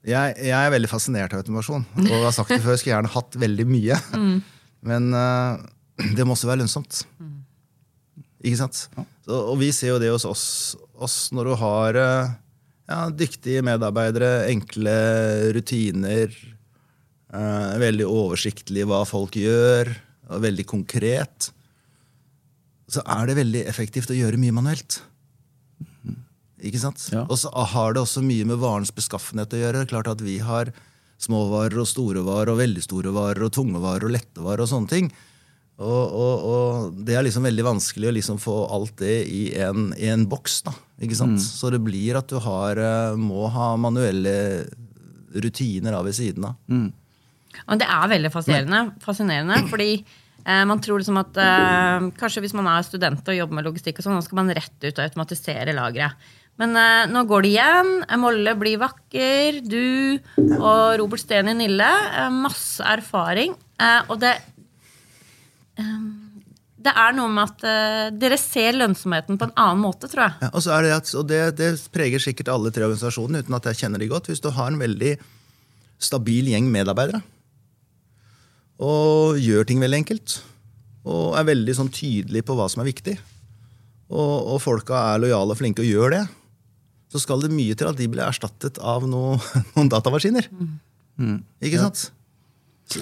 Jeg, 0.03 0.35
jeg, 0.35 0.59
er 0.59 0.73
veldig 0.75 0.91
fascinert 0.91 1.35
av 1.35 1.43
automasjon. 1.43 1.87
Og 2.05 2.11
jeg 2.11 2.25
har 2.29 2.35
sagt 2.35 2.55
det 2.55 2.63
før, 2.63 2.75
jeg 2.75 2.83
skulle 2.83 2.97
gjerne 2.97 3.15
hatt 3.15 3.39
veldig 3.43 3.67
mye. 3.71 3.99
Mm. 4.19 4.37
Men 4.91 5.11
det 6.19 6.27
må 6.27 6.35
også 6.35 6.51
være 6.51 6.65
lønnsomt. 6.65 7.05
Mm. 7.23 7.37
Ikke 8.43 8.59
sant? 8.65 8.87
Ja. 8.99 9.07
Så, 9.23 9.37
og 9.39 9.61
vi 9.61 9.69
ser 9.75 9.95
jo 9.95 10.01
det 10.03 10.11
hos 10.11 10.27
oss, 10.27 10.47
oss 10.99 11.17
når 11.35 11.53
du 11.53 11.55
har 11.61 11.99
ja, 12.91 13.05
dyktige 13.15 13.63
medarbeidere, 13.67 14.47
enkle 14.51 14.97
rutiner. 15.57 16.35
Eh, 17.33 17.75
veldig 17.81 18.09
oversiktlig 18.09 18.85
hva 18.89 19.03
folk 19.09 19.39
gjør, 19.41 19.93
og 20.33 20.45
veldig 20.45 20.67
konkret. 20.69 21.51
Så 22.93 23.05
er 23.09 23.31
det 23.31 23.39
veldig 23.41 23.65
effektivt 23.71 24.13
å 24.13 24.19
gjøre 24.19 24.41
mye 24.41 24.55
manuelt. 24.55 25.01
Ikke 26.63 26.79
sant? 26.79 27.01
Ja. 27.11 27.25
Og 27.27 27.41
så 27.41 27.51
har 27.51 27.95
det 27.95 28.05
også 28.05 28.23
mye 28.23 28.47
med 28.47 28.61
varens 28.63 28.93
beskaffenhet 28.95 29.55
å 29.57 29.63
gjøre. 29.63 29.87
Klart 29.91 30.11
at 30.13 30.21
Vi 30.23 30.39
har 30.45 30.71
småvarer 31.23 31.81
og 31.83 31.89
store 31.89 32.23
varer 32.27 32.53
og 32.53 32.61
veldig 32.61 32.83
store 32.85 33.13
varer 33.15 33.47
og 33.47 33.55
tunge 33.55 33.81
varer 33.83 34.07
og 34.09 34.15
lette 34.15 34.43
varer 34.43 34.65
og 34.65 34.71
sånne 34.71 34.91
ting. 34.91 35.11
Og, 35.83 36.15
og, 36.15 36.47
og, 36.53 36.97
det 37.07 37.17
er 37.19 37.27
liksom 37.27 37.47
veldig 37.49 37.67
vanskelig 37.67 38.09
å 38.09 38.15
liksom 38.17 38.41
få 38.43 38.57
alt 38.77 38.95
det 39.03 39.19
i 39.27 39.43
en, 39.61 39.91
i 39.99 40.09
en 40.13 40.25
boks. 40.31 40.63
da, 40.69 40.75
ikke 41.03 41.19
sant? 41.19 41.39
Mm. 41.41 41.45
Så 41.45 41.73
det 41.75 41.83
blir 41.85 42.19
at 42.21 42.31
du 42.31 42.39
har, 42.43 42.79
eh, 42.79 43.19
må 43.19 43.49
ha 43.53 43.73
manuelle 43.81 44.35
rutiner 45.33 45.97
av 45.99 46.09
ved 46.09 46.17
siden 46.19 46.51
av. 46.51 46.59
Mm. 46.71 46.91
Og 47.69 47.81
det 47.81 47.89
er 47.89 48.13
veldig 48.15 48.33
fascinerende, 48.33 48.83
fascinerende 49.05 49.59
fordi 49.71 49.91
eh, 49.99 50.63
man 50.69 50.81
tror 50.83 51.03
liksom 51.03 51.21
at 51.21 51.41
eh, 51.41 52.07
kanskje 52.21 52.45
hvis 52.45 52.57
man 52.57 52.71
er 52.73 52.87
student 52.87 53.29
og 53.29 53.39
jobber 53.39 53.59
med 53.59 53.69
logistikk, 53.69 54.01
og 54.01 54.07
sånn, 54.07 54.21
så 54.21 54.29
skal 54.31 54.43
man 54.43 54.55
rett 54.57 54.79
ut 54.81 54.95
og 54.95 55.05
automatisere 55.05 55.77
lageret. 55.77 56.31
Men 56.61 56.77
eh, 56.77 57.11
nå 57.11 57.25
går 57.29 57.45
det 57.45 57.53
igjen. 57.55 57.93
Molle 58.21 58.55
blir 58.61 58.81
vakker. 58.83 59.63
Du 59.65 60.19
og 60.59 60.99
Robert 61.01 61.23
Steni 61.23 61.55
Nille. 61.57 61.89
Eh, 61.89 62.29
masse 62.35 62.85
erfaring. 62.85 63.57
Eh, 63.81 64.01
og 64.13 64.21
det 64.23 64.37
det 66.83 66.93
er 66.99 67.15
noe 67.17 67.31
med 67.31 67.45
at 67.47 67.65
uh, 67.65 68.07
dere 68.15 68.39
ser 68.41 68.75
lønnsomheten 68.77 69.39
på 69.39 69.49
en 69.49 69.55
annen 69.55 69.83
måte, 69.85 70.11
tror 70.11 70.27
jeg. 70.27 70.35
Ja, 70.43 70.51
og, 70.51 70.65
det, 70.67 70.95
at, 70.97 71.13
og 71.19 71.29
det, 71.31 71.43
det, 71.61 71.71
preger 71.95 72.23
sikkert 72.23 72.51
alle 72.53 72.73
tre 72.75 72.87
organisasjonene, 72.89 73.45
uten 73.45 73.59
at 73.59 73.69
jeg 73.71 73.85
kjenner 73.85 74.03
de 74.03 74.11
godt. 74.11 74.31
Hvis 74.31 74.43
du 74.43 74.51
har 74.55 74.73
en 74.73 74.81
veldig 74.83 75.15
stabil 76.03 76.51
gjeng 76.51 76.67
medarbeidere 76.73 77.23
og 78.83 79.37
gjør 79.39 79.67
ting 79.69 79.79
veldig 79.79 80.01
enkelt, 80.01 80.41
og 81.07 81.37
er 81.39 81.47
veldig 81.47 81.75
sånn 81.77 81.91
tydelig 81.95 82.41
på 82.47 82.57
hva 82.59 82.65
som 82.73 82.81
er 82.83 82.89
viktig, 82.89 83.15
og, 84.11 84.33
og 84.55 84.59
folka 84.65 84.99
er 85.13 85.23
lojale 85.23 85.55
og 85.55 85.61
flinke 85.61 85.85
og 85.85 85.87
gjør 85.87 86.17
det, 86.17 86.23
så 87.13 87.21
skal 87.23 87.45
det 87.45 87.53
mye 87.53 87.77
til 87.79 87.91
at 87.91 87.99
de 88.01 88.09
blir 88.11 88.25
erstattet 88.25 88.81
av 88.83 89.07
noe, 89.07 89.37
noen 89.77 89.93
datamaskiner. 89.93 90.49
Mm. 91.21 91.39
Ikke 91.63 91.79
sant? 91.79 92.09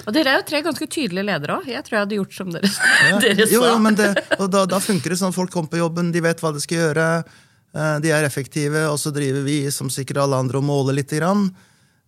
Og 0.05 0.13
dere 0.15 0.33
er 0.33 0.39
jo 0.39 0.47
tre 0.47 0.61
ganske 0.63 0.87
tydelige 0.87 1.27
ledere 1.27 1.57
òg. 1.59 1.69
Jeg 1.69 1.83
tror 1.85 1.97
jeg 1.97 2.05
hadde 2.05 2.19
gjort 2.19 2.35
som 2.35 2.51
dere, 2.53 2.69
ja. 2.69 3.17
dere 3.25 3.47
sa. 3.47 3.53
Jo, 3.53 3.63
jo, 3.65 3.79
men 3.83 3.97
det, 3.97 4.11
og 4.37 4.47
da, 4.53 4.63
da, 4.69 4.79
funker 4.83 5.13
det 5.13 5.19
sånn. 5.19 5.35
Folk 5.35 5.51
kommer 5.53 5.71
på 5.71 5.81
jobben, 5.81 6.13
de 6.13 6.23
vet 6.23 6.43
hva 6.43 6.53
de 6.55 6.61
skal 6.63 6.85
gjøre. 6.85 7.07
Eh, 7.71 7.97
de 8.03 8.13
er 8.13 8.27
effektive, 8.27 8.85
og 8.91 8.99
så 9.01 9.13
driver 9.15 9.43
vi 9.47 9.59
som 9.73 9.91
sikkert 9.91 10.21
alle 10.23 10.39
andre 10.43 10.61
og 10.61 10.67
måler 10.67 10.97
lite 10.99 11.19
grann. 11.19 11.49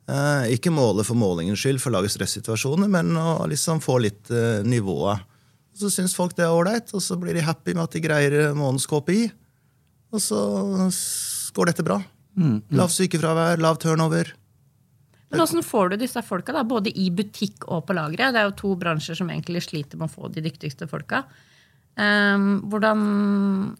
Eh, 0.03 0.53
ikke 0.57 0.73
måle 0.75 1.05
for 1.07 1.19
målingens 1.19 1.62
skyld 1.63 1.81
for 1.83 1.91
å 1.91 1.97
lage 1.97 2.12
stressituasjoner, 2.13 2.91
men 2.91 3.13
å 3.19 3.43
liksom 3.51 3.83
få 3.83 3.99
litt 4.03 4.31
eh, 4.31 4.62
nivået. 4.67 5.23
Så 5.79 5.89
syns 5.89 6.15
folk 6.15 6.36
det 6.38 6.45
er 6.45 6.53
ålreit, 6.53 6.91
og 6.93 7.01
så 7.01 7.17
blir 7.19 7.36
de 7.36 7.45
happy 7.45 7.73
med 7.73 7.88
at 7.88 7.95
de 7.95 8.03
greier 8.03 8.39
månedens 8.53 8.88
KPI. 8.89 9.25
Og 10.13 10.21
så 10.21 10.39
går 11.55 11.71
dette 11.71 11.86
bra. 11.86 11.97
Mm, 12.38 12.59
mm. 12.59 12.77
Lav 12.77 12.91
sykefravær, 12.93 13.62
lav 13.62 13.79
turnover. 13.81 14.29
Men 15.34 15.41
Hvordan 15.41 15.65
får 15.65 15.89
du 15.89 15.96
disse 15.98 16.22
folka, 16.22 16.54
da, 16.54 16.62
både 16.62 16.91
i 16.93 17.08
butikk 17.10 17.65
og 17.65 17.88
på 17.88 17.96
lageret? 17.98 18.36
Det 18.36 18.41
er 18.43 18.46
jo 18.46 18.60
to 18.60 18.76
bransjer 18.78 19.17
som 19.17 19.32
egentlig 19.34 19.63
sliter 19.65 19.98
med 19.98 20.12
å 20.12 20.13
få 20.13 20.30
de 20.30 20.43
dyktigste 20.46 20.86
folka. 20.91 21.24
Um, 21.98 22.62
hvordan, 22.69 23.02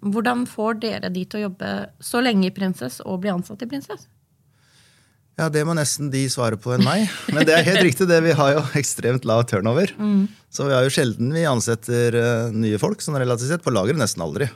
hvordan, 0.02 0.44
får 0.50 0.82
dere 0.82 1.10
de 1.14 1.24
til 1.26 1.40
å 1.40 1.44
jobbe 1.48 1.70
så 2.02 2.22
lenge 2.26 2.50
i 2.50 2.54
Prinsess 2.54 3.00
og 3.06 3.22
bli 3.22 3.32
ansatt 3.34 3.62
i 3.66 3.70
Prinsess? 3.70 4.08
Ja, 5.38 5.48
Det 5.50 5.64
må 5.66 5.74
nesten 5.78 6.12
de 6.14 6.26
svare 6.30 6.58
på 6.62 6.74
enn 6.74 6.86
meg. 6.86 7.06
Men 7.34 7.46
det 7.46 7.56
er 7.56 7.66
helt 7.70 7.86
riktig. 7.86 8.10
det, 8.10 8.20
Vi 8.26 8.36
har 8.38 8.54
jo 8.58 8.66
ekstremt 8.82 9.26
lav 9.30 9.46
turnover. 9.50 9.94
Mm. 9.98 10.28
Så 10.50 10.66
vi 10.70 10.74
har 10.74 10.86
jo 10.86 10.94
sjelden 10.94 11.34
vi 11.34 11.46
ansetter 11.50 12.18
uh, 12.18 12.54
nye 12.54 12.82
folk 12.82 13.02
sånn 13.02 13.18
relativt 13.22 13.54
sett, 13.54 13.66
på 13.66 13.74
lageret 13.74 14.02
nesten 14.02 14.26
aldri. 14.26 14.50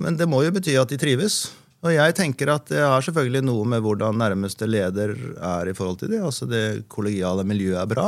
Men 0.00 0.16
det 0.16 0.28
må 0.28 0.40
jo 0.44 0.52
bety 0.56 0.76
at 0.80 0.92
de 0.92 1.00
trives. 1.00 1.42
Og 1.82 1.90
jeg 1.90 2.14
tenker 2.14 2.52
at 2.52 2.68
det 2.70 2.82
har 2.82 3.02
selvfølgelig 3.02 3.42
noe 3.42 3.66
med 3.66 3.82
hvordan 3.82 4.20
nærmeste 4.20 4.68
leder 4.70 5.16
er 5.34 5.70
i 5.70 5.74
forhold 5.74 5.98
til 6.02 6.12
det. 6.14 6.20
Altså 6.22 6.46
det 6.46 6.84
kollegiale 6.92 7.44
miljøet 7.48 7.80
er 7.82 7.90
bra. 7.90 8.06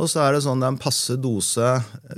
Og 0.00 0.08
så 0.08 0.22
er 0.24 0.36
det 0.36 0.42
sånn 0.44 0.60
det 0.60 0.68
er 0.68 0.74
en 0.74 0.80
passe 0.80 1.16
dose 1.20 1.70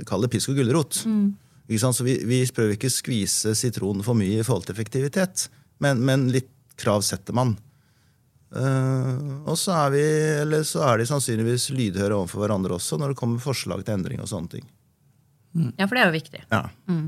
Kall 0.07 0.25
det 0.25 0.33
pisk 0.35 0.51
og 0.51 0.59
gulrot. 0.59 1.03
Mm. 1.07 1.31
Så 1.79 2.03
vi, 2.05 2.17
vi 2.27 2.43
prøver 2.51 2.75
ikke 2.75 2.91
å 2.91 2.93
skvise 2.93 3.53
sitronen 3.55 4.03
for 4.05 4.19
mye 4.19 4.41
i 4.41 4.45
forhold 4.45 4.67
til 4.67 4.75
effektivitet, 4.75 5.47
men, 5.81 6.03
men 6.05 6.27
litt 6.33 6.51
krav 6.77 7.01
setter 7.07 7.33
man. 7.35 7.55
Uh, 8.53 9.41
og 9.49 9.55
så 9.57 9.73
er, 9.73 9.93
vi, 9.95 10.03
eller 10.43 10.65
så 10.67 10.83
er 10.85 10.99
de 10.99 11.07
sannsynligvis 11.09 11.71
lydhøre 11.73 12.19
overfor 12.19 12.43
hverandre 12.43 12.75
også 12.75 12.99
når 13.01 13.13
det 13.13 13.19
kommer 13.23 13.41
forslag 13.41 13.81
til 13.81 13.95
endring 13.95 14.21
og 14.21 14.29
sånne 14.29 14.51
ting. 14.51 14.67
Ja, 15.79 15.87
for 15.87 15.95
det 15.95 16.03
er 16.03 16.11
jo 16.11 16.17
viktig. 16.17 16.43
Ja. 16.51 16.61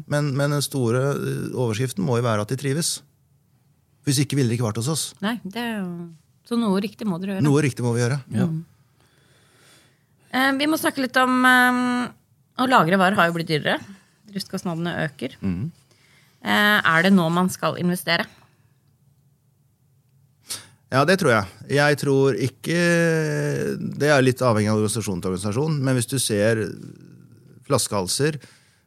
Men, 0.10 0.32
men 0.38 0.56
den 0.56 0.64
store 0.66 1.04
eh, 1.14 1.46
overskriften 1.52 2.06
må 2.06 2.20
jo 2.20 2.26
være 2.26 2.46
at 2.46 2.52
de 2.54 2.58
trives. 2.62 3.00
Hvis 4.06 4.22
ikke 4.22 4.38
ville 4.38 4.52
de 4.52 4.60
ikke 4.60 4.68
vært 4.68 4.80
hos 4.82 4.92
oss. 4.94 5.04
Nei, 5.26 5.40
det 5.44 5.62
er 5.62 5.76
jo... 5.80 5.90
Så 6.46 6.58
noe 6.62 6.78
riktig 6.84 7.08
må 7.10 7.18
dere 7.18 7.38
gjøre. 7.38 7.46
Noe 7.48 7.62
riktig 7.66 7.86
må 7.86 7.96
vi 7.96 8.04
gjøre. 8.04 8.20
Ja. 8.36 8.46
Eh, 10.36 10.52
vi 10.60 10.68
må 10.70 10.78
snakke 10.78 11.02
litt 11.02 11.18
om 11.18 11.40
eh, 11.48 11.80
Å 12.62 12.68
lagre 12.70 13.00
varer 13.02 13.18
har 13.18 13.30
jo 13.30 13.38
blitt 13.38 13.50
dyrere. 13.50 13.80
Driftskostnadene 14.30 14.94
øker. 15.08 15.38
Eh, 15.42 16.78
er 16.78 17.06
det 17.06 17.14
nå 17.16 17.26
man 17.34 17.50
skal 17.54 17.80
investere? 17.82 18.28
Ja, 20.94 21.02
det 21.08 21.18
tror 21.20 21.34
jeg. 21.34 21.72
Jeg 21.76 21.98
tror 22.00 22.38
ikke 22.38 22.78
Det 23.98 24.12
er 24.12 24.22
litt 24.22 24.44
avhengig 24.46 24.70
av 24.70 24.78
organisasjon 24.78 25.24
til 25.24 25.34
organisasjon, 25.34 25.80
men 25.82 25.98
hvis 25.98 26.12
du 26.12 26.20
ser 26.22 26.62
flaskehalser, 27.66 28.38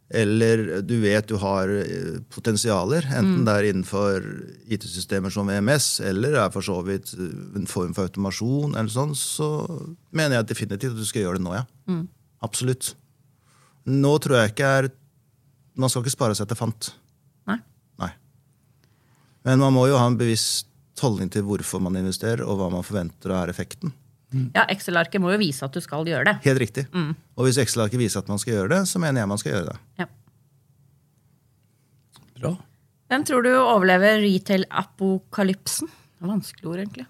eller 0.08 0.80
du 0.88 0.94
vet 1.02 1.26
du 1.28 1.36
har 1.36 1.68
eh, 1.68 2.20
potensialer, 2.32 3.04
enten 3.12 3.42
det 3.44 3.54
er 3.54 3.66
innenfor 3.68 4.24
IT-systemer 4.72 5.32
som 5.32 5.50
VMS, 5.50 5.98
eller 6.08 6.38
er 6.40 6.52
for 6.54 6.64
så 6.64 6.78
vidt 6.86 7.12
eh, 7.18 7.34
en 7.60 7.68
form 7.68 7.92
for 7.96 8.08
automasjon, 8.08 8.72
eller 8.72 8.92
sånn, 8.92 9.12
så 9.18 9.50
mener 10.16 10.38
jeg 10.38 10.48
definitivt 10.54 10.96
at 10.96 11.02
du 11.02 11.08
skal 11.08 11.26
gjøre 11.26 11.40
det 11.42 11.44
nå, 11.44 11.52
ja. 11.58 11.66
Absolutt. 12.44 12.94
Nå 13.88 14.14
tror 14.22 14.40
jeg 14.40 14.52
ikke 14.52 14.72
er 14.78 14.90
Man 15.78 15.88
skal 15.90 16.02
ikke 16.02 16.12
spare 16.12 16.34
seg 16.34 16.48
til 16.50 16.58
fant. 16.58 16.88
Nei. 17.46 17.54
Nei. 18.02 18.08
Men 19.46 19.60
man 19.62 19.76
må 19.76 19.84
jo 19.86 19.94
ha 20.00 20.08
en 20.10 20.16
bevisst 20.18 20.66
holdning 20.98 21.30
til 21.30 21.44
hvorfor 21.46 21.78
man 21.84 21.94
investerer, 22.00 22.42
og 22.42 22.58
hva 22.58 22.66
man 22.72 22.82
forventer 22.86 23.30
er 23.30 23.52
effekten. 23.52 23.92
Ja, 24.54 24.66
Excel-arket 24.68 25.22
må 25.24 25.30
jo 25.32 25.38
vise 25.40 25.64
at 25.64 25.72
du 25.72 25.80
skal 25.80 26.04
gjøre 26.04 26.24
det. 26.28 26.34
Helt 26.44 26.60
riktig. 26.60 26.84
Og 26.92 27.46
hvis 27.46 27.56
Excel-arket 27.62 28.00
viser 28.00 28.20
at 28.20 28.28
man 28.28 28.38
skal 28.42 28.54
gjøre 28.58 28.68
det, 28.74 28.80
så 28.90 29.00
mener 29.00 29.22
jeg 29.22 29.30
man 29.30 29.40
skal 29.40 29.54
gjøre 29.54 29.70
det. 29.72 29.78
Ja. 30.02 30.06
Bra. 32.38 32.52
Hvem 33.08 33.24
tror 33.24 33.42
du 33.46 33.50
overlever 33.56 34.20
retail-apokalypsen? 34.20 35.88
Det 36.18 36.28
Vanskelig 36.28 36.68
ord, 36.68 36.82
egentlig. 36.82 37.06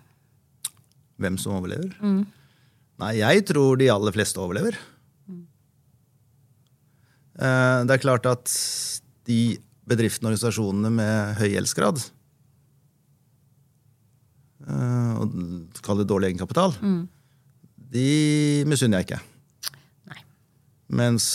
Hvem 1.18 1.38
som 1.42 1.57
overlever? 1.59 1.90
Nei, 2.98 3.12
jeg 3.18 3.44
tror 3.50 3.78
de 3.81 3.88
aller 3.90 4.14
fleste 4.14 4.38
overlever. 4.42 4.78
Eh, 7.38 7.81
Det 7.87 7.94
er 7.96 8.02
klart 8.02 8.26
at 8.26 8.52
de 9.28 9.59
bedriftene 9.88 10.28
og 10.28 10.35
organisasjonene 10.37 10.90
med 10.92 11.35
høy 11.40 11.48
gjeldsgrad 11.54 12.00
og 14.68 15.37
kall 15.85 16.02
det 16.02 16.09
dårlig 16.11 16.33
egenkapital, 16.33 16.74
de 17.88 18.09
misunner 18.68 19.00
jeg 19.00 19.09
ikke. 19.09 19.20
Nei. 20.11 20.20
Mens 21.00 21.28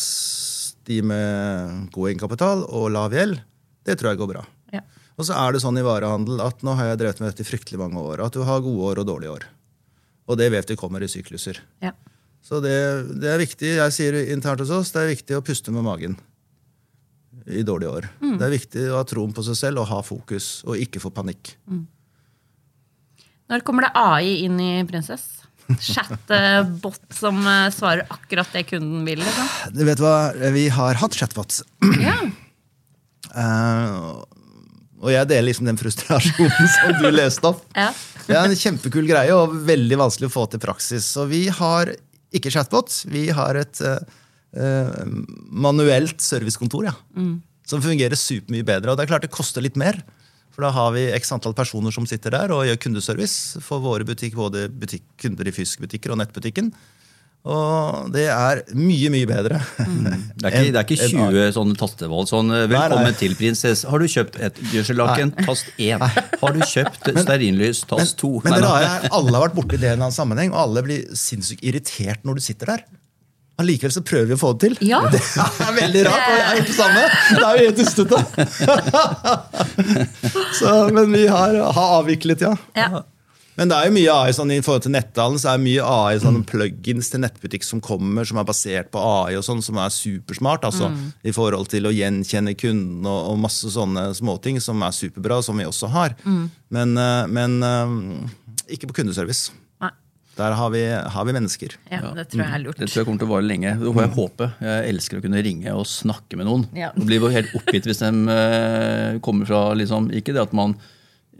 de 0.85 0.99
med 1.01 1.89
god 1.95 2.11
egenkapital 2.11 2.65
og 2.67 2.91
lav 2.93 3.15
gjeld, 3.15 3.39
det 3.87 3.97
tror 3.99 4.13
jeg 4.13 4.21
går 4.21 4.31
bra. 4.35 4.43
Ja. 4.75 4.83
Og 5.17 5.27
så 5.27 5.35
er 5.37 5.53
det 5.53 5.63
sånn 5.63 5.79
i 5.79 5.85
varehandel 5.85 6.41
at 6.43 6.63
nå 6.65 6.75
har 6.77 6.91
jeg 6.91 7.01
drevet 7.01 7.21
med 7.21 7.31
dette 7.31 7.45
i 7.45 7.47
fryktelig 7.47 7.81
mange 7.81 8.01
år, 8.01 8.25
at 8.25 8.35
du 8.35 8.43
har 8.45 8.63
gode 8.63 8.91
år 8.91 9.01
og 9.03 9.09
dårlige 9.09 9.37
år. 9.37 9.47
Og 10.29 10.39
det 10.39 10.51
vet 10.53 10.69
vi 10.69 10.79
kommer 10.79 11.03
i 11.03 11.09
sykluser. 11.11 11.59
Ja. 11.83 11.93
Så 12.43 12.59
det, 12.63 12.75
det 13.23 13.29
er 13.31 13.39
viktig 13.39 13.73
jeg 13.77 13.95
sier 13.95 14.19
internt 14.33 14.61
hos 14.63 14.71
oss, 14.75 14.91
det 14.91 15.01
er 15.01 15.13
viktig 15.13 15.37
å 15.37 15.43
puste 15.45 15.71
med 15.71 15.85
magen 15.85 16.17
i 17.47 17.63
dårlige 17.65 17.91
år. 17.91 18.07
Det 18.39 18.45
er 18.45 18.53
viktig 18.53 18.85
å 18.91 18.99
ha 18.99 19.07
troen 19.07 19.33
på 19.35 19.43
seg 19.47 19.57
selv 19.59 19.83
og 19.83 19.89
ha 19.89 19.99
fokus, 20.05 20.61
og 20.67 20.79
ikke 20.79 21.01
få 21.03 21.11
panikk. 21.15 21.55
Når 23.51 23.63
kommer 23.67 23.87
det 23.87 23.93
AI 23.99 24.43
inn 24.45 24.59
i 24.61 24.73
Prinsess? 24.87 25.43
Chatbot 25.79 26.99
som 27.15 27.39
eh, 27.47 27.69
svarer 27.71 28.05
akkurat 28.11 28.49
det 28.53 28.65
kunden 28.69 29.03
vil? 29.07 29.21
Liksom. 29.23 29.75
Du 29.75 29.83
vet 29.87 30.01
hva, 30.03 30.33
Vi 30.55 30.67
har 30.73 30.99
hatt 30.99 31.15
chatbots. 31.17 31.63
Ja. 32.03 32.17
Uh, 33.33 34.23
og 35.03 35.11
jeg 35.11 35.29
deler 35.31 35.49
liksom 35.49 35.67
den 35.67 35.79
frustrasjonen 35.79 36.73
som 36.77 36.97
du 36.99 37.07
leste 37.11 37.49
opp. 37.49 37.63
Ja. 37.75 37.91
Det 38.23 38.35
er 38.39 38.47
en 38.47 38.59
kjempekul 38.59 39.07
greie 39.09 39.35
og 39.35 39.55
veldig 39.67 39.99
vanskelig 39.99 40.29
å 40.29 40.35
få 40.35 40.45
til 40.51 40.61
praksis. 40.63 41.07
Så 41.15 41.25
vi 41.27 41.45
har 41.51 41.91
ikke 42.33 42.51
chatbot, 42.53 42.93
vi 43.11 43.27
har 43.35 43.59
et 43.59 43.81
eh, 43.83 45.01
manuelt 45.51 46.23
servicekontor 46.23 46.87
ja, 46.87 46.93
som 47.67 47.83
fungerer 47.83 48.17
supermye 48.17 48.65
bedre. 48.67 48.93
Og 48.93 48.97
det 48.97 49.05
er 49.05 49.11
klart 49.11 49.27
det 49.27 49.33
koster 49.33 49.65
litt 49.65 49.77
mer, 49.79 49.99
for 50.53 50.67
da 50.67 50.73
har 50.73 50.91
vi 50.93 51.07
x 51.17 51.33
antall 51.33 51.55
personer 51.57 51.93
som 51.93 52.05
sitter 52.09 52.35
der 52.35 52.53
og 52.53 52.65
gjør 52.67 52.81
kundeservice 52.85 53.61
for 53.65 53.81
våre 53.81 54.05
butikk, 54.05 54.37
både 54.37 54.67
butikk, 54.69 55.05
kunder 55.21 55.49
i 55.49 55.53
fysiske 55.55 55.81
butikker 55.81 56.13
og 56.13 56.21
nettbutikken. 56.21 56.69
Og 57.43 58.11
det 58.13 58.29
er 58.31 58.61
mye, 58.71 59.09
mye 59.11 59.27
bedre. 59.27 59.59
Det 60.43 60.47
er 60.47 60.55
ikke, 60.55 60.71
det 60.71 60.79
er 60.79 60.85
ikke 60.87 61.09
20 61.11 61.51
sånne 61.57 61.75
tastevalg. 61.79 62.29
Sånn, 62.29 62.53
eh, 62.55 62.65
velkommen 62.71 63.09
nei. 63.09 63.17
til 63.19 63.35
prinsesse. 63.39 63.87
Har 63.87 63.99
du 63.99 64.07
kjøpt 64.07 64.37
et 64.43 64.61
gjødsellaken? 64.71 65.33
Tast 65.43 65.73
1. 65.75 66.03
Har 66.39 66.55
du 66.55 66.63
kjøpt 66.63 67.11
stearinlys? 67.17 67.83
Tast 67.89 68.17
2. 68.23 68.31
Men 68.45 68.55
dere 68.57 68.71
har, 68.71 69.07
alle 69.09 69.35
har 69.35 69.45
vært 69.47 69.57
borti 69.59 69.79
det 69.79 69.89
i 69.89 69.93
en 69.93 70.05
annen 70.05 70.15
sammenheng, 70.15 70.53
og 70.55 70.61
alle 70.63 70.85
blir 70.87 71.17
sinnssykt 71.19 71.63
irritert 71.67 72.23
når 72.27 72.39
du 72.39 72.45
sitter 72.47 72.73
der. 72.73 72.85
Allikevel 73.61 73.93
så 73.93 74.01
prøver 74.01 74.31
vi 74.31 74.33
å 74.33 74.41
få 74.41 74.51
det 74.55 74.59
til. 74.65 74.75
Ja. 74.89 74.99
Det 75.13 75.21
er 75.21 75.75
veldig 75.77 76.03
rart, 76.07 76.25
og 76.25 76.33
jeg 76.37 76.45
har 76.47 76.55
gjort 76.57 76.69
det 76.71 76.77
samme. 76.79 77.03
Det 77.29 77.45
er 77.45 77.53
jo 77.53 77.63
helt 77.67 77.79
dustete. 77.79 78.17
Men 80.97 81.13
vi 81.13 81.27
har, 81.29 81.57
har 81.77 81.97
avviklet, 81.99 82.41
ja. 82.47 82.55
Ja. 82.77 83.03
Men 83.53 83.69
det 83.69 83.77
er 83.77 83.85
jo 83.85 83.93
mye 83.93 84.13
AI 84.17 84.33
sånn, 84.33 84.51
i 84.55 84.61
forhold 84.65 84.87
til 84.87 84.95
nettdalen 84.95 85.37
så 85.37 85.51
er 85.51 85.59
det 85.59 85.67
mye 85.67 85.85
AI 85.85 86.17
sånn 86.23 86.39
plugins 86.49 87.11
til 87.13 87.21
nettbutikk 87.21 87.65
som 87.67 87.81
kommer, 87.85 88.25
som 88.25 88.39
er 88.41 88.47
basert 88.49 88.89
på 88.93 88.97
AI, 89.05 89.35
og 89.37 89.45
sånn, 89.45 89.61
som 89.61 89.77
er 89.77 89.93
supersmart. 89.93 90.65
altså, 90.65 90.89
I 91.21 91.33
forhold 91.35 91.69
til 91.69 91.85
å 91.85 91.93
gjenkjenne 91.93 92.55
kunden 92.57 93.05
og, 93.05 93.19
og 93.29 93.37
masse 93.45 93.69
sånne 93.75 94.07
småting 94.17 94.57
som 94.63 94.81
er 94.81 94.95
superbra, 94.97 95.37
som 95.45 95.61
vi 95.61 95.69
også 95.69 95.91
har. 95.93 96.17
Men, 96.73 96.97
eh, 96.97 97.27
men 97.29 97.59
eh, 97.61 97.93
ikke 98.73 98.89
på 98.89 99.03
kundeservice. 99.03 99.53
Der 100.37 100.55
har 100.57 100.71
vi, 100.73 100.81
har 100.89 101.25
vi 101.27 101.33
mennesker. 101.35 101.75
ja, 101.91 101.99
det 102.17 102.25
tror 102.31 102.41
jeg 102.41 102.55
er 102.57 102.63
lurt. 102.63 102.79
Det 102.81 102.87
tror 102.89 103.03
jeg 103.03 103.05
kommer 103.09 103.21
til 103.21 103.29
å 103.29 103.33
vare 103.35 103.45
lenge. 103.45 103.75
Det 103.77 103.91
får 103.93 104.01
jeg 104.05 104.13
håpe. 104.15 104.47
Jeg 104.65 104.89
elsker 104.93 105.19
å 105.19 105.23
kunne 105.27 105.43
ringe 105.45 105.75
og 105.77 105.85
snakke 105.89 106.39
med 106.39 106.49
noen. 106.49 106.65
Ja. 106.73 106.89
Jeg 106.97 107.05
blir 107.11 107.21
jo 107.21 107.29
helt 107.35 107.53
oppgitt 107.59 107.85
hvis 107.89 108.01
de 108.01 108.09
eh, 108.33 109.19
kommer 109.25 109.49
fra 109.49 109.61
liksom, 109.77 110.09
Ikke 110.17 110.33
det 110.33 110.41
at 110.41 110.55
man 110.57 110.73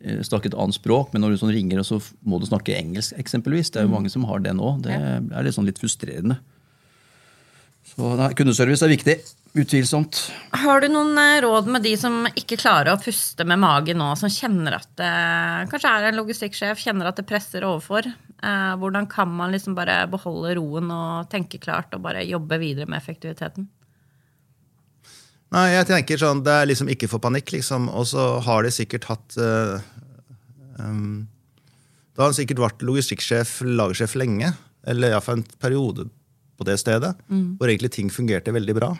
eh, 0.04 0.22
snakker 0.22 0.52
et 0.52 0.60
annet 0.62 0.78
språk, 0.78 1.10
men 1.14 1.26
når 1.26 1.34
du 1.34 1.42
sånn 1.42 1.56
ringer, 1.56 1.82
og 1.82 1.90
så 1.90 1.98
må 2.22 2.38
du 2.38 2.46
snakke 2.50 2.78
engelsk, 2.78 3.18
eksempelvis. 3.18 3.74
Det 3.74 3.82
er 3.82 3.90
jo 3.90 3.96
mange 3.96 4.14
som 4.14 4.30
har 4.30 4.46
det 4.46 4.54
nå. 4.60 4.76
Det 4.86 4.94
er 4.94 5.48
litt 5.48 5.58
sånn 5.58 5.70
litt 5.70 5.82
frustrerende. 5.82 6.38
Så 7.94 8.16
nei, 8.18 8.32
kundeservice 8.38 8.86
er 8.86 8.92
viktig. 8.94 9.16
Utvilsomt. 9.54 10.18
Har 10.64 10.82
du 10.82 10.88
noen 10.90 11.14
eh, 11.22 11.40
råd 11.46 11.68
med 11.70 11.84
de 11.86 11.92
som 12.00 12.24
ikke 12.34 12.58
klarer 12.58 12.96
å 12.96 13.02
puste 13.02 13.46
med 13.46 13.62
magen 13.62 14.00
nå, 14.02 14.08
som 14.18 14.32
kjenner 14.34 14.80
at 14.80 14.90
det 14.98 15.10
kanskje 15.70 15.92
er 15.92 16.08
en 16.10 16.18
logistikksjef, 16.18 16.82
kjenner 16.82 17.12
at 17.12 17.20
det 17.22 17.28
presser 17.30 17.66
overfor? 17.68 18.08
Eh, 18.10 18.72
hvordan 18.82 19.06
kan 19.12 19.30
man 19.30 19.54
liksom 19.54 19.78
bare 19.78 20.00
beholde 20.10 20.56
roen 20.58 20.90
og 20.90 21.30
tenke 21.30 21.62
klart 21.62 21.94
og 21.94 22.02
bare 22.08 22.26
jobbe 22.26 22.58
videre 22.64 22.90
med 22.90 22.98
effektiviteten? 22.98 23.70
Nei, 25.54 25.68
jeg 25.76 25.86
tenker 25.86 26.18
sånn, 26.18 26.42
Det 26.42 26.50
er 26.50 26.66
liksom 26.66 26.90
ikke 26.90 27.12
for 27.12 27.22
panikk, 27.22 27.54
liksom. 27.54 27.86
Og 27.94 28.10
så 28.10 28.26
har 28.42 28.66
de 28.66 28.74
sikkert 28.74 29.06
hatt 29.06 29.38
uh, 29.38 29.78
um, 30.82 31.28
Da 32.18 32.24
har 32.24 32.32
han 32.32 32.40
sikkert 32.40 32.64
vært 32.64 32.82
logistikksjef, 32.82 33.60
lagersjef 33.62 34.18
lenge. 34.18 34.50
Eller 34.90 35.14
iallfall 35.14 35.44
en 35.44 35.48
periode 35.62 36.10
på 36.64 36.70
det 36.72 36.80
stedet. 36.82 37.14
Hvor 37.60 37.68
egentlig 37.70 37.92
ting 37.94 38.10
fungerte 38.10 38.56
veldig 38.56 38.76
bra. 38.80 38.94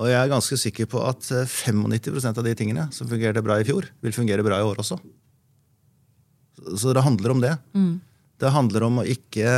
Og 0.00 0.08
jeg 0.08 0.16
er 0.16 0.30
ganske 0.32 0.56
sikker 0.58 0.86
på 0.90 1.00
at 1.06 1.30
eh, 1.30 1.46
95% 1.46 2.38
av 2.40 2.44
de 2.46 2.54
tingene 2.56 2.86
som 2.92 3.06
fungerte 3.08 3.42
bra 3.44 3.58
i 3.60 3.64
fjor, 3.68 3.86
vil 4.02 4.12
fungere 4.16 4.42
bra 4.44 4.58
i 4.58 4.66
år 4.66 4.80
også. 4.82 4.98
Så- 6.76 6.94
det 6.94 7.02
handler 7.04 7.30
om 7.30 7.40
det. 7.40 7.58
Det 8.40 8.50
handler 8.50 8.82
om 8.86 8.98
å 9.00 9.04
ikke, 9.04 9.48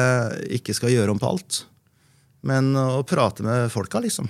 ikke 0.51 0.75
skal 0.75 0.91
gjøre 0.91 1.11
om 1.15 1.19
på 1.19 1.29
alt. 1.31 1.65
Men 2.43 2.73
å 2.75 3.05
prate 3.07 3.43
med 3.47 3.71
folka, 3.71 4.01
liksom. 4.03 4.29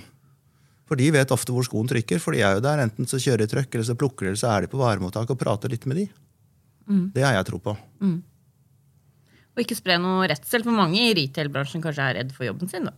For 0.85 0.95
de 0.95 1.09
vet 1.11 1.31
ofte 1.31 1.49
hvor 1.53 1.63
skoen 1.65 1.87
trykker, 1.89 2.19
for 2.21 2.33
de 2.33 2.41
er 2.45 2.53
jo 2.55 2.61
der. 2.61 2.77
Enten 2.83 3.07
så 3.09 3.17
kjører 3.17 3.37
de 3.39 3.47
trøkk, 3.47 3.73
eller 3.73 3.83
så 3.87 3.95
plukker 3.97 4.27
de, 4.27 4.27
eller 4.33 4.37
så 4.37 4.51
er 4.53 4.61
de 4.61 4.67
på 4.67 4.77
varemottak 4.77 5.29
og 5.31 5.39
prater 5.39 5.69
litt 5.73 5.85
med 5.89 5.97
de. 5.97 6.09
Det 7.13 7.23
har 7.23 7.33
jeg 7.33 7.45
tro 7.49 7.57
på. 7.59 7.77
Og 9.53 9.63
ikke 9.63 9.77
spre 9.77 9.99
noe 10.01 10.27
redsel, 10.31 10.63
for 10.65 10.73
mange 10.75 11.01
i 11.01 11.15
retail-bransjen 11.17 11.83
kanskje 11.83 12.05
er 12.09 12.21
redd 12.21 12.31
for 12.35 12.47
jobben 12.47 12.71
sin. 12.71 12.89
da. 12.89 12.93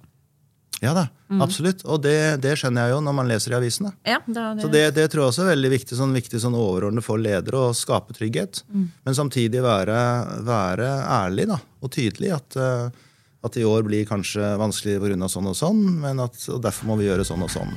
Ja 0.84 0.92
da, 0.94 1.06
absolutt. 1.42 1.86
Og 1.88 2.02
det, 2.04 2.42
det 2.44 2.58
skjønner 2.60 2.86
jeg 2.88 2.96
jo 2.96 3.02
når 3.06 3.16
man 3.16 3.30
leser 3.30 3.54
i 3.54 3.58
avisene. 3.58 3.94
Ja, 4.08 4.20
det, 4.28 4.44
Så 4.62 4.70
det, 4.72 4.84
det 4.98 5.06
tror 5.12 5.24
jeg 5.24 5.32
også 5.32 5.46
er 5.46 5.52
veldig 5.54 5.72
viktig, 5.72 5.98
sånn 5.98 6.16
viktig 6.16 6.42
sånn 6.44 6.58
overordnet 6.60 7.06
for 7.06 7.22
ledere 7.22 7.70
å 7.70 7.74
skape 7.76 8.16
trygghet. 8.18 8.64
Men 8.72 9.18
samtidig 9.18 9.64
være, 9.66 9.98
være 10.46 10.92
ærlig 11.22 11.48
da, 11.54 11.60
og 11.80 11.94
tydelig. 11.96 12.34
At, 12.36 12.60
eh, 12.60 13.02
at 13.46 13.60
i 13.62 13.66
år 13.68 13.88
blir 13.88 14.08
kanskje 14.10 14.56
vanskelig 14.60 15.00
pga. 15.04 15.30
sånn 15.32 15.52
og 15.52 15.58
sånn, 15.58 15.84
men 16.04 16.20
at, 16.20 16.38
og 16.52 16.62
derfor 16.66 16.92
må 16.92 17.00
vi 17.00 17.08
gjøre 17.08 17.28
sånn 17.28 17.46
og 17.46 17.52
sånn. 17.56 17.72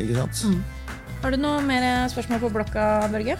Ikke 0.00 0.16
sant? 0.22 0.44
Har 1.20 1.34
du 1.34 1.36
noe 1.36 1.60
mer 1.60 2.08
spørsmål 2.08 2.46
på 2.46 2.54
blokka, 2.54 2.84
Børge? 3.12 3.36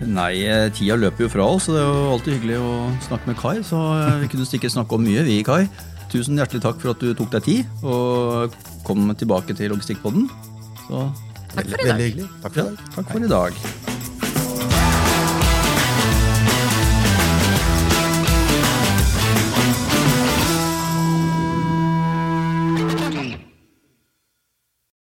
Nei, 0.00 0.42
eh, 0.48 0.68
tida 0.74 0.96
løper 0.98 1.26
jo 1.26 1.30
fra 1.30 1.46
oss, 1.46 1.68
så 1.68 1.76
det 1.76 1.82
er 1.82 1.86
jo 1.90 2.10
alltid 2.16 2.36
hyggelig 2.38 2.58
å 2.58 2.72
snakke 3.06 3.30
med 3.30 3.38
Kai. 3.38 3.54
Så 3.66 3.78
eh, 3.78 4.20
vi 4.24 4.30
kunne 4.32 4.48
sikkert 4.48 4.74
snakke 4.74 4.98
om 4.98 5.04
mye, 5.06 5.22
vi, 5.28 5.38
Kai. 5.46 5.66
Tusen 6.12 6.40
hjertelig 6.40 6.64
takk 6.64 6.80
for 6.82 6.92
at 6.92 7.00
du 7.00 7.14
tok 7.16 7.30
deg 7.32 7.46
tid 7.46 7.86
og 7.86 8.56
kom 8.84 9.12
tilbake 9.16 9.56
til 9.56 9.72
Logistikkpodden. 9.72 10.28
Så 10.88 11.06
Takk 11.52 11.68
for 11.68 11.78
i 11.78 11.88
dag. 11.88 11.88
Veldig 11.94 12.10
hyggelig. 12.10 12.28
Takk 12.42 12.52
for 12.52 12.62
ja, 12.64 12.92
takk 12.96 13.10
for 13.12 13.26
i 13.30 13.34
dag. 13.36 13.91